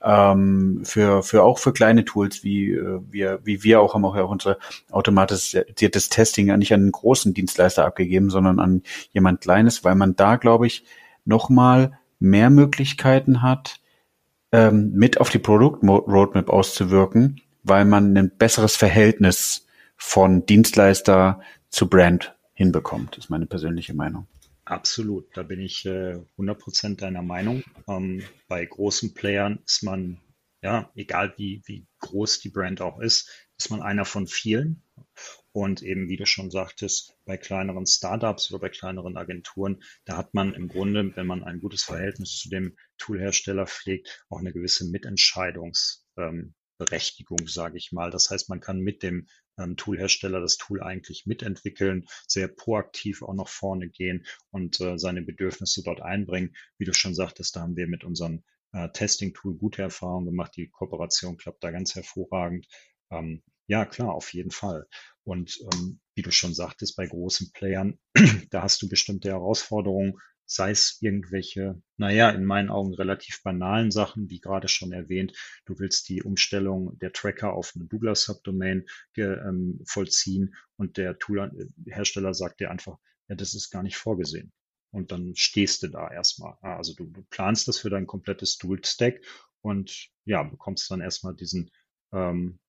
ähm, 0.04 0.82
für, 0.84 1.24
für 1.24 1.44
auch 1.44 1.60
für 1.60 1.74
kleine 1.74 2.06
Tools, 2.06 2.44
wie 2.44 2.72
äh, 2.72 3.00
wir, 3.10 3.40
wie 3.44 3.64
wir 3.64 3.82
auch 3.82 3.94
haben 3.94 4.06
auch 4.06 4.16
ja 4.16 4.24
unser 4.24 4.58
automatisiertes 4.92 6.10
Testing 6.10 6.56
nicht 6.58 6.74
an 6.74 6.82
einen 6.82 6.92
großen 6.92 7.34
Dienstleister 7.34 7.86
abgegeben, 7.86 8.30
sondern 8.30 8.60
an 8.60 8.84
jemand 9.12 9.42
Kleines, 9.42 9.84
weil 9.84 9.96
man 9.96 10.16
da, 10.16 10.36
glaube 10.38 10.68
ich, 10.68 10.86
nochmal 11.26 12.00
mehr 12.20 12.50
Möglichkeiten 12.50 13.42
hat, 13.42 13.80
ähm, 14.52 14.92
mit 14.94 15.20
auf 15.20 15.30
die 15.30 15.40
Produkt-Roadmap 15.40 16.50
auszuwirken, 16.50 17.42
weil 17.64 17.86
man 17.86 18.18
ein 18.18 18.32
besseres 18.38 18.76
Verhältnis 18.76 19.68
von 19.96 20.46
Dienstleister 20.46 21.42
zu 21.70 21.88
Brand 21.88 22.36
hinbekommt, 22.54 23.18
ist 23.18 23.30
meine 23.30 23.46
persönliche 23.46 23.94
Meinung. 23.94 24.28
Absolut, 24.72 25.36
da 25.36 25.44
bin 25.44 25.60
ich 25.60 25.86
äh, 25.86 26.16
100% 26.38 26.96
deiner 26.96 27.22
Meinung. 27.22 27.62
Ähm, 27.90 28.24
bei 28.48 28.66
großen 28.66 29.14
Playern 29.14 29.60
ist 29.66 29.84
man, 29.84 30.22
ja, 30.64 30.90
egal 30.96 31.34
wie, 31.36 31.62
wie 31.66 31.86
groß 32.00 32.40
die 32.40 32.52
Brand 32.52 32.80
auch 32.80 33.02
ist, 33.02 33.50
ist 33.58 33.70
man 33.70 33.82
einer 33.82 34.06
von 34.06 34.28
vielen. 34.28 34.82
Und 35.52 35.82
eben, 35.82 36.08
wie 36.08 36.16
du 36.16 36.26
schon 36.26 36.52
sagtest, 36.52 37.18
bei 37.26 37.36
kleineren 37.36 37.86
Startups 37.86 38.50
oder 38.50 38.62
bei 38.62 38.70
kleineren 38.70 39.18
Agenturen, 39.18 39.84
da 40.06 40.16
hat 40.16 40.34
man 40.34 40.54
im 40.54 40.70
Grunde, 40.70 41.18
wenn 41.18 41.28
man 41.28 41.44
ein 41.44 41.60
gutes 41.60 41.84
Verhältnis 41.84 42.38
zu 42.38 42.48
dem 42.48 42.78
Toolhersteller 42.98 43.68
pflegt, 43.68 44.26
auch 44.30 44.40
eine 44.40 44.54
gewisse 44.54 44.90
Mitentscheidungsberechtigung, 44.90 46.46
ähm, 46.46 46.54
sage 47.48 47.78
ich 47.78 47.92
mal. 47.92 48.12
Das 48.12 48.30
heißt, 48.30 48.50
man 48.50 48.60
kann 48.60 48.80
mit 48.80 49.04
dem 49.04 49.28
ähm, 49.58 49.78
Toolhersteller 49.78 50.42
das 50.42 50.58
Tool 50.58 50.82
eigentlich 50.82 51.26
mitentwickeln, 51.26 52.08
sehr 52.28 52.48
proaktiv 52.48 53.22
auch 53.22 53.34
nach 53.34 53.48
vorne 53.48 53.90
gehen 53.90 54.26
und 54.52 54.80
äh, 54.82 54.98
seine 54.98 55.22
Bedürfnisse 55.22 55.84
dort 55.84 56.02
einbringen. 56.02 56.56
Wie 56.78 56.86
du 56.86 56.94
schon 56.94 57.16
sagtest, 57.16 57.56
da 57.56 57.62
haben 57.62 57.76
wir 57.76 57.88
mit 57.88 58.04
unserem 58.04 58.44
äh, 58.74 58.90
Testing-Tool 58.90 59.56
gute 59.56 59.82
Erfahrungen 59.82 60.26
gemacht. 60.26 60.54
Die 60.56 60.70
Kooperation 60.70 61.38
klappt 61.38 61.64
da 61.64 61.72
ganz 61.72 61.96
hervorragend. 61.96 62.68
Ähm, 63.10 63.44
ja, 63.68 63.86
klar, 63.86 64.14
auf 64.14 64.34
jeden 64.34 64.52
Fall. 64.52 64.88
Und 65.24 65.60
ähm, 65.74 66.00
wie 66.16 66.22
du 66.22 66.32
schon 66.32 66.54
sagtest, 66.54 66.96
bei 66.96 67.06
großen 67.06 67.52
Playern, 67.54 68.00
da 68.50 68.64
hast 68.64 68.82
du 68.82 68.90
bestimmte 68.90 69.30
Herausforderungen, 69.30 70.18
sei 70.52 70.72
es 70.72 70.98
irgendwelche, 71.00 71.82
naja, 71.96 72.30
in 72.30 72.44
meinen 72.44 72.70
Augen 72.70 72.94
relativ 72.94 73.42
banalen 73.42 73.90
Sachen, 73.90 74.30
wie 74.30 74.42
gerade 74.42 74.68
schon 74.68 74.92
erwähnt, 74.92 75.34
du 75.66 75.80
willst 75.80 76.10
die 76.10 76.24
Umstellung 76.24 76.98
der 77.00 77.14
Tracker 77.14 77.54
auf 77.54 77.72
eine 77.74 77.86
Douglas 77.86 78.24
Subdomain 78.24 78.86
ähm, 79.16 79.80
vollziehen 79.86 80.54
und 80.76 80.98
der 80.98 81.18
Toolhersteller 81.18 82.34
sagt 82.34 82.60
dir 82.60 82.70
einfach, 82.70 82.98
ja, 83.30 83.36
das 83.36 83.54
ist 83.54 83.72
gar 83.72 83.82
nicht 83.82 83.96
vorgesehen. 83.96 84.52
Und 84.92 85.14
dann 85.14 85.36
stehst 85.36 85.84
du 85.84 85.88
da 85.88 86.12
erstmal. 86.12 86.58
Also 86.62 86.94
du, 86.96 87.06
du 87.06 87.24
planst 87.30 87.70
das 87.70 87.78
für 87.78 87.90
dein 87.90 88.06
komplettes 88.06 88.58
Tool-Stack 88.58 89.22
und 89.62 90.10
ja, 90.26 90.44
bekommst 90.44 90.92
dann 90.92 91.00
erstmal 91.00 91.34
diesen 91.34 91.72
ähm, 92.12 92.60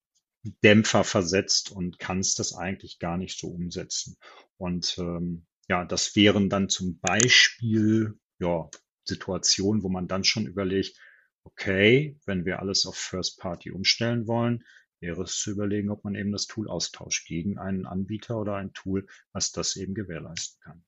Dämpfer 0.62 1.02
versetzt 1.02 1.72
und 1.72 1.98
kannst 1.98 2.38
das 2.38 2.54
eigentlich 2.54 3.00
gar 3.00 3.16
nicht 3.16 3.36
so 3.36 3.48
umsetzen. 3.48 4.16
Und 4.56 4.96
ähm, 4.98 5.46
ja, 5.72 5.86
das 5.86 6.14
wären 6.16 6.50
dann 6.50 6.68
zum 6.68 7.00
Beispiel 7.00 8.20
ja, 8.38 8.68
Situationen, 9.04 9.82
wo 9.82 9.88
man 9.88 10.06
dann 10.06 10.22
schon 10.22 10.46
überlegt, 10.46 11.00
okay, 11.44 12.18
wenn 12.26 12.44
wir 12.44 12.58
alles 12.58 12.84
auf 12.84 12.94
First 12.94 13.40
Party 13.40 13.70
umstellen 13.70 14.26
wollen, 14.26 14.64
wäre 15.00 15.22
es 15.22 15.38
zu 15.38 15.50
überlegen, 15.50 15.88
ob 15.88 16.04
man 16.04 16.14
eben 16.14 16.30
das 16.30 16.46
Tool 16.46 16.68
austauscht 16.68 17.26
gegen 17.26 17.56
einen 17.56 17.86
Anbieter 17.86 18.38
oder 18.38 18.56
ein 18.56 18.74
Tool, 18.74 19.06
was 19.32 19.50
das 19.50 19.76
eben 19.76 19.94
gewährleisten 19.94 20.60
kann. 20.60 20.84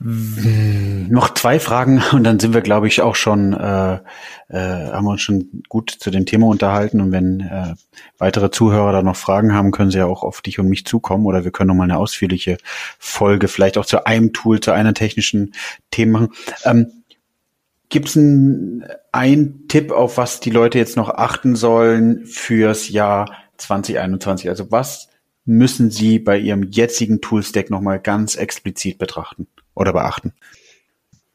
Hm, 0.00 1.08
noch 1.08 1.34
zwei 1.34 1.58
Fragen 1.58 2.00
und 2.12 2.22
dann 2.22 2.38
sind 2.38 2.54
wir, 2.54 2.60
glaube 2.60 2.86
ich, 2.86 3.02
auch 3.02 3.16
schon, 3.16 3.52
äh, 3.52 3.94
äh, 4.48 4.92
haben 4.92 5.04
wir 5.04 5.10
uns 5.10 5.22
schon 5.22 5.62
gut 5.68 5.90
zu 5.90 6.10
dem 6.10 6.24
Thema 6.24 6.46
unterhalten. 6.46 7.00
Und 7.00 7.10
wenn 7.10 7.40
äh, 7.40 7.74
weitere 8.18 8.50
Zuhörer 8.50 8.92
da 8.92 9.02
noch 9.02 9.16
Fragen 9.16 9.54
haben, 9.54 9.72
können 9.72 9.90
sie 9.90 9.98
ja 9.98 10.06
auch 10.06 10.22
auf 10.22 10.40
dich 10.40 10.58
und 10.60 10.68
mich 10.68 10.86
zukommen 10.86 11.26
oder 11.26 11.44
wir 11.44 11.50
können 11.50 11.68
noch 11.68 11.74
mal 11.74 11.84
eine 11.84 11.98
ausführliche 11.98 12.58
Folge 12.98 13.48
vielleicht 13.48 13.76
auch 13.76 13.86
zu 13.86 14.06
einem 14.06 14.32
Tool, 14.32 14.60
zu 14.60 14.70
einer 14.72 14.94
technischen 14.94 15.54
Thema 15.90 16.20
machen. 16.20 16.32
Ähm, 16.64 16.92
Gibt 17.90 18.08
es 18.08 18.16
einen 18.16 19.66
Tipp, 19.68 19.92
auf 19.92 20.18
was 20.18 20.40
die 20.40 20.50
Leute 20.50 20.76
jetzt 20.76 20.96
noch 20.96 21.08
achten 21.08 21.56
sollen 21.56 22.26
fürs 22.26 22.90
Jahr 22.90 23.32
2021? 23.56 24.50
Also 24.50 24.70
was 24.70 25.08
müssen 25.46 25.90
sie 25.90 26.18
bei 26.18 26.36
ihrem 26.36 26.64
jetzigen 26.64 27.22
Toolstack 27.22 27.70
nochmal 27.70 27.98
ganz 27.98 28.36
explizit 28.36 28.98
betrachten? 28.98 29.46
Oder 29.78 29.92
beachten? 29.92 30.32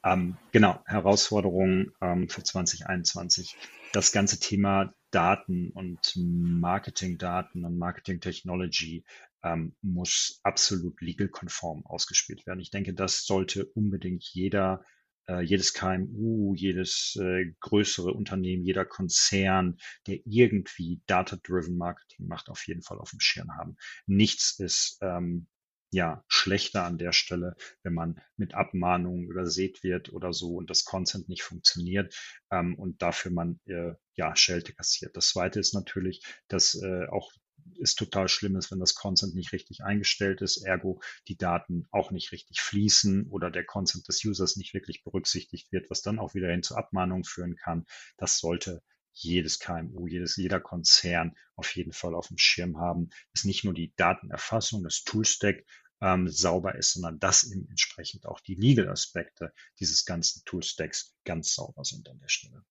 Ähm, 0.03 0.37
genau, 0.51 0.81
Herausforderungen 0.85 1.93
ähm, 2.01 2.27
für 2.29 2.43
2021. 2.43 3.55
Das 3.93 4.11
ganze 4.11 4.39
Thema 4.39 4.93
Daten 5.11 5.69
und 5.69 6.13
Marketingdaten 6.15 7.63
und 7.63 7.77
Marketing 7.77 8.19
Technology 8.19 9.05
ähm, 9.43 9.75
muss 9.81 10.39
absolut 10.43 10.99
legal-konform 11.01 11.85
ausgespielt 11.85 12.45
werden. 12.45 12.59
Ich 12.59 12.71
denke, 12.71 12.93
das 12.93 13.25
sollte 13.25 13.65
unbedingt 13.65 14.23
jeder, 14.23 14.83
äh, 15.27 15.41
jedes 15.41 15.73
KMU, 15.73 16.53
jedes 16.55 17.15
äh, 17.21 17.53
größere 17.59 18.11
Unternehmen, 18.13 18.65
jeder 18.65 18.85
Konzern, 18.85 19.77
der 20.07 20.19
irgendwie 20.25 21.01
Data-Driven 21.05 21.77
Marketing 21.77 22.27
macht, 22.27 22.49
auf 22.49 22.65
jeden 22.67 22.81
Fall 22.81 22.97
auf 22.97 23.11
dem 23.11 23.19
Schirm 23.19 23.55
haben. 23.55 23.77
Nichts 24.07 24.59
ist 24.59 24.97
ähm, 25.01 25.47
ja 25.93 26.23
schlechter 26.27 26.83
an 26.83 26.97
der 26.97 27.13
Stelle, 27.13 27.55
wenn 27.83 27.93
man 27.93 28.21
mit 28.35 28.53
Abmahnungen 28.53 29.29
übersät 29.29 29.83
wird 29.83 30.11
oder 30.11 30.33
so 30.33 30.55
und 30.55 30.69
das 30.69 30.83
Consent 30.83 31.29
nicht 31.29 31.43
funktioniert 31.43 32.15
ähm, 32.51 32.75
und 32.75 33.01
dafür 33.01 33.31
man 33.31 33.59
äh, 33.65 33.93
ja 34.15 34.35
Schelte 34.35 34.73
kassiert. 34.73 35.15
Das 35.15 35.29
zweite 35.29 35.59
ist 35.59 35.73
natürlich, 35.73 36.23
dass 36.47 36.75
äh, 36.75 37.05
auch 37.07 37.31
ist 37.75 37.95
total 37.95 38.27
schlimm 38.27 38.57
ist, 38.57 38.71
wenn 38.71 38.79
das 38.79 38.93
Consent 38.95 39.35
nicht 39.35 39.53
richtig 39.53 39.83
eingestellt 39.83 40.41
ist, 40.41 40.57
ergo 40.57 41.01
die 41.27 41.37
Daten 41.37 41.87
auch 41.91 42.11
nicht 42.11 42.31
richtig 42.31 42.59
fließen 42.59 43.27
oder 43.27 43.51
der 43.51 43.65
Consent 43.65 44.07
des 44.07 44.23
Users 44.25 44.57
nicht 44.57 44.73
wirklich 44.73 45.03
berücksichtigt 45.03 45.71
wird, 45.71 45.89
was 45.89 46.01
dann 46.01 46.19
auch 46.19 46.33
wieder 46.33 46.49
hin 46.49 46.63
zu 46.63 46.75
Abmahnungen 46.75 47.23
führen 47.23 47.55
kann. 47.55 47.85
Das 48.17 48.39
sollte 48.39 48.83
jedes 49.13 49.59
KMU, 49.59 50.07
jedes, 50.07 50.35
jeder 50.35 50.59
Konzern 50.59 51.35
auf 51.55 51.75
jeden 51.75 51.93
Fall 51.93 52.15
auf 52.15 52.27
dem 52.27 52.37
Schirm 52.37 52.79
haben, 52.79 53.09
ist 53.33 53.45
nicht 53.45 53.63
nur 53.63 53.73
die 53.73 53.93
Datenerfassung, 53.95 54.83
das 54.83 55.03
Toolstack 55.03 55.63
ähm, 56.03 56.27
sauber 56.27 56.75
ist, 56.75 56.93
sondern 56.93 57.17
dass 57.19 57.45
eben 57.45 57.67
entsprechend 57.69 58.25
auch 58.25 58.41
die 58.41 58.55
Legal-Aspekte 58.55 59.53
dieses 59.79 60.03
ganzen 60.05 60.43
Tool-Stacks 60.43 61.15
ganz 61.23 61.55
sauber 61.55 61.85
sind 61.85 62.09
an 62.09 62.19
der 62.19 62.27
Stelle. 62.27 62.63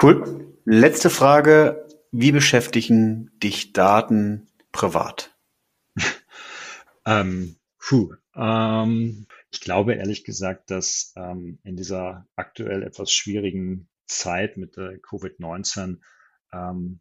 Cool. 0.00 0.56
Letzte 0.64 1.10
Frage. 1.10 1.86
Wie 2.12 2.32
beschäftigen 2.32 3.30
dich 3.38 3.74
Daten 3.74 4.48
privat? 4.72 5.36
ähm, 7.04 7.56
puh, 7.78 8.14
ähm, 8.34 9.26
ich 9.50 9.60
glaube 9.60 9.94
ehrlich 9.94 10.24
gesagt, 10.24 10.70
dass 10.70 11.12
ähm, 11.16 11.58
in 11.64 11.76
dieser 11.76 12.26
aktuell 12.34 12.82
etwas 12.82 13.12
schwierigen 13.12 13.88
Zeit 14.06 14.56
mit 14.56 14.78
der 14.78 14.98
Covid-19 15.02 15.98
ähm, 16.52 17.00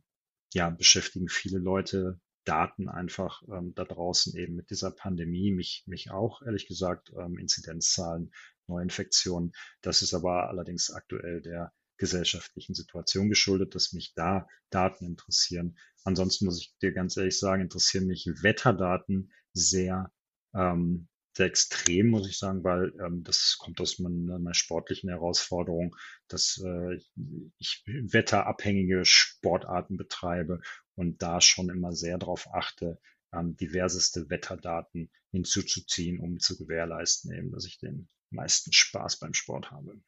ja, 0.53 0.69
beschäftigen 0.69 1.29
viele 1.29 1.59
Leute 1.59 2.19
Daten 2.45 2.87
einfach 2.87 3.41
ähm, 3.49 3.73
da 3.75 3.83
draußen 3.83 4.35
eben 4.37 4.55
mit 4.55 4.69
dieser 4.69 4.91
Pandemie, 4.91 5.51
mich, 5.51 5.83
mich 5.87 6.11
auch, 6.11 6.41
ehrlich 6.41 6.67
gesagt, 6.67 7.11
ähm, 7.19 7.37
Inzidenzzahlen, 7.37 8.31
Neuinfektionen. 8.67 9.53
Das 9.81 10.01
ist 10.01 10.13
aber 10.13 10.49
allerdings 10.49 10.91
aktuell 10.91 11.41
der 11.41 11.73
gesellschaftlichen 11.97 12.75
Situation 12.75 13.29
geschuldet, 13.29 13.75
dass 13.75 13.93
mich 13.93 14.13
da 14.15 14.47
Daten 14.69 15.05
interessieren. 15.05 15.77
Ansonsten 16.03 16.45
muss 16.45 16.59
ich 16.59 16.75
dir 16.81 16.91
ganz 16.91 17.17
ehrlich 17.17 17.39
sagen, 17.39 17.61
interessieren 17.61 18.07
mich 18.07 18.27
Wetterdaten 18.41 19.31
sehr, 19.53 20.11
ähm, 20.53 21.07
sehr 21.33 21.47
extrem, 21.47 22.07
muss 22.07 22.27
ich 22.27 22.37
sagen, 22.37 22.63
weil 22.63 22.93
ähm, 22.99 23.23
das 23.23 23.57
kommt 23.59 23.79
aus 23.81 23.99
meiner, 23.99 24.39
meiner 24.39 24.53
sportlichen 24.53 25.09
Herausforderung, 25.09 25.95
dass 26.27 26.61
äh, 26.63 26.99
ich 27.57 27.83
wetterabhängige 27.85 29.03
Sportarten 29.05 29.97
betreibe 29.97 30.59
und 30.95 31.21
da 31.21 31.41
schon 31.41 31.69
immer 31.69 31.93
sehr 31.93 32.17
darauf 32.17 32.53
achte, 32.53 32.99
ähm, 33.33 33.55
diverseste 33.57 34.29
Wetterdaten 34.29 35.09
hinzuzuziehen, 35.31 36.19
um 36.19 36.39
zu 36.39 36.57
gewährleisten, 36.57 37.31
eben, 37.33 37.51
dass 37.51 37.65
ich 37.65 37.77
den 37.77 38.07
meisten 38.29 38.71
Spaß 38.71 39.17
beim 39.17 39.33
Sport 39.33 39.71
habe. 39.71 39.99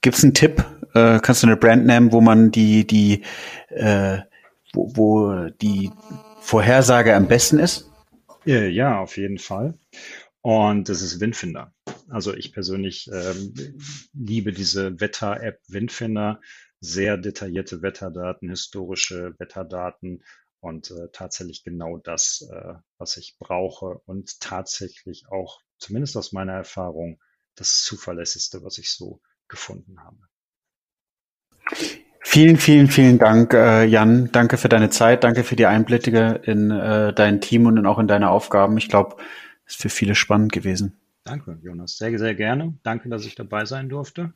Gibt 0.00 0.16
es 0.16 0.24
einen 0.24 0.34
Tipp? 0.34 0.64
Äh, 0.94 1.18
kannst 1.20 1.42
du 1.42 1.46
eine 1.46 1.56
Brand 1.56 1.86
nennen, 1.86 2.12
wo 2.12 2.20
man 2.20 2.50
die, 2.50 2.86
die, 2.86 3.24
äh, 3.68 4.18
wo, 4.72 4.96
wo 4.96 5.48
die 5.60 5.90
Vorhersage 6.40 7.14
am 7.14 7.26
besten 7.26 7.58
ist? 7.58 7.90
Ja, 8.44 9.00
auf 9.00 9.18
jeden 9.18 9.38
Fall. 9.38 9.78
Und 10.40 10.88
das 10.88 11.02
ist 11.02 11.20
Windfinder. 11.20 11.74
Also 12.08 12.32
ich 12.34 12.52
persönlich 12.52 13.10
ähm, 13.12 13.52
liebe 14.14 14.52
diese 14.52 14.98
Wetter-App 15.00 15.60
Windfinder. 15.68 16.40
Sehr 16.80 17.16
detaillierte 17.16 17.82
Wetterdaten, 17.82 18.50
historische 18.50 19.34
Wetterdaten 19.38 20.22
und 20.60 20.90
äh, 20.90 21.08
tatsächlich 21.12 21.64
genau 21.64 21.98
das, 21.98 22.48
äh, 22.52 22.74
was 22.98 23.16
ich 23.16 23.36
brauche 23.38 24.00
und 24.06 24.40
tatsächlich 24.40 25.24
auch, 25.30 25.60
zumindest 25.78 26.16
aus 26.16 26.32
meiner 26.32 26.52
Erfahrung, 26.52 27.20
das 27.54 27.82
zuverlässigste, 27.82 28.62
was 28.62 28.78
ich 28.78 28.90
so 28.92 29.20
gefunden 29.48 29.98
habe. 30.00 30.18
Vielen, 32.20 32.56
vielen, 32.56 32.88
vielen 32.88 33.18
Dank, 33.18 33.54
äh, 33.54 33.84
Jan. 33.84 34.30
Danke 34.32 34.58
für 34.58 34.68
deine 34.68 34.90
Zeit. 34.90 35.24
Danke 35.24 35.44
für 35.44 35.56
die 35.56 35.66
Einblicke 35.66 36.40
in 36.44 36.70
äh, 36.70 37.12
dein 37.12 37.40
Team 37.40 37.66
und 37.66 37.84
auch 37.86 37.98
in 37.98 38.06
deine 38.06 38.30
Aufgaben. 38.30 38.76
Ich 38.76 38.88
glaube, 38.88 39.16
es 39.64 39.74
ist 39.74 39.82
für 39.82 39.88
viele 39.88 40.14
spannend 40.14 40.52
gewesen. 40.52 40.98
Danke, 41.24 41.58
Jonas. 41.62 41.96
Sehr, 41.96 42.18
sehr 42.18 42.34
gerne. 42.34 42.74
Danke, 42.82 43.08
dass 43.08 43.24
ich 43.24 43.34
dabei 43.34 43.64
sein 43.64 43.88
durfte. 43.88 44.32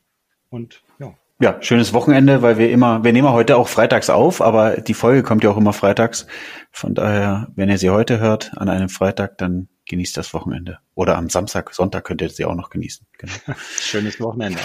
Und 0.49 0.81
ja. 0.99 1.15
Ja, 1.41 1.57
schönes 1.61 1.93
Wochenende, 1.93 2.41
weil 2.41 2.57
wir 2.57 2.71
immer, 2.71 3.03
wir 3.03 3.11
nehmen 3.11 3.29
heute 3.29 3.57
auch 3.57 3.67
freitags 3.67 4.09
auf, 4.09 4.41
aber 4.41 4.77
die 4.77 4.93
Folge 4.93 5.23
kommt 5.23 5.43
ja 5.43 5.49
auch 5.49 5.57
immer 5.57 5.73
freitags. 5.73 6.27
Von 6.71 6.93
daher, 6.95 7.47
wenn 7.55 7.69
ihr 7.69 7.77
sie 7.77 7.89
heute 7.89 8.19
hört, 8.19 8.51
an 8.55 8.69
einem 8.69 8.87
Freitag, 8.87 9.37
dann 9.39 9.67
genießt 9.89 10.15
das 10.15 10.33
Wochenende. 10.33 10.79
Oder 10.95 11.17
am 11.17 11.29
Samstag, 11.29 11.73
Sonntag 11.73 12.05
könnt 12.05 12.21
ihr 12.21 12.29
sie 12.29 12.45
auch 12.45 12.55
noch 12.55 12.69
genießen. 12.69 13.05
Genau. 13.17 13.33
Schönes 13.79 14.19
Wochenende. 14.19 14.59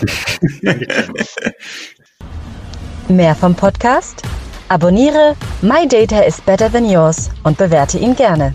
Mehr 3.09 3.35
vom 3.35 3.55
Podcast? 3.55 4.23
Abonniere 4.69 5.35
My 5.63 5.89
Data 5.89 6.21
is 6.21 6.41
Better 6.43 6.71
Than 6.71 6.89
Yours 6.89 7.31
und 7.43 7.57
bewerte 7.57 7.99
ihn 7.99 8.15
gerne. 8.15 8.55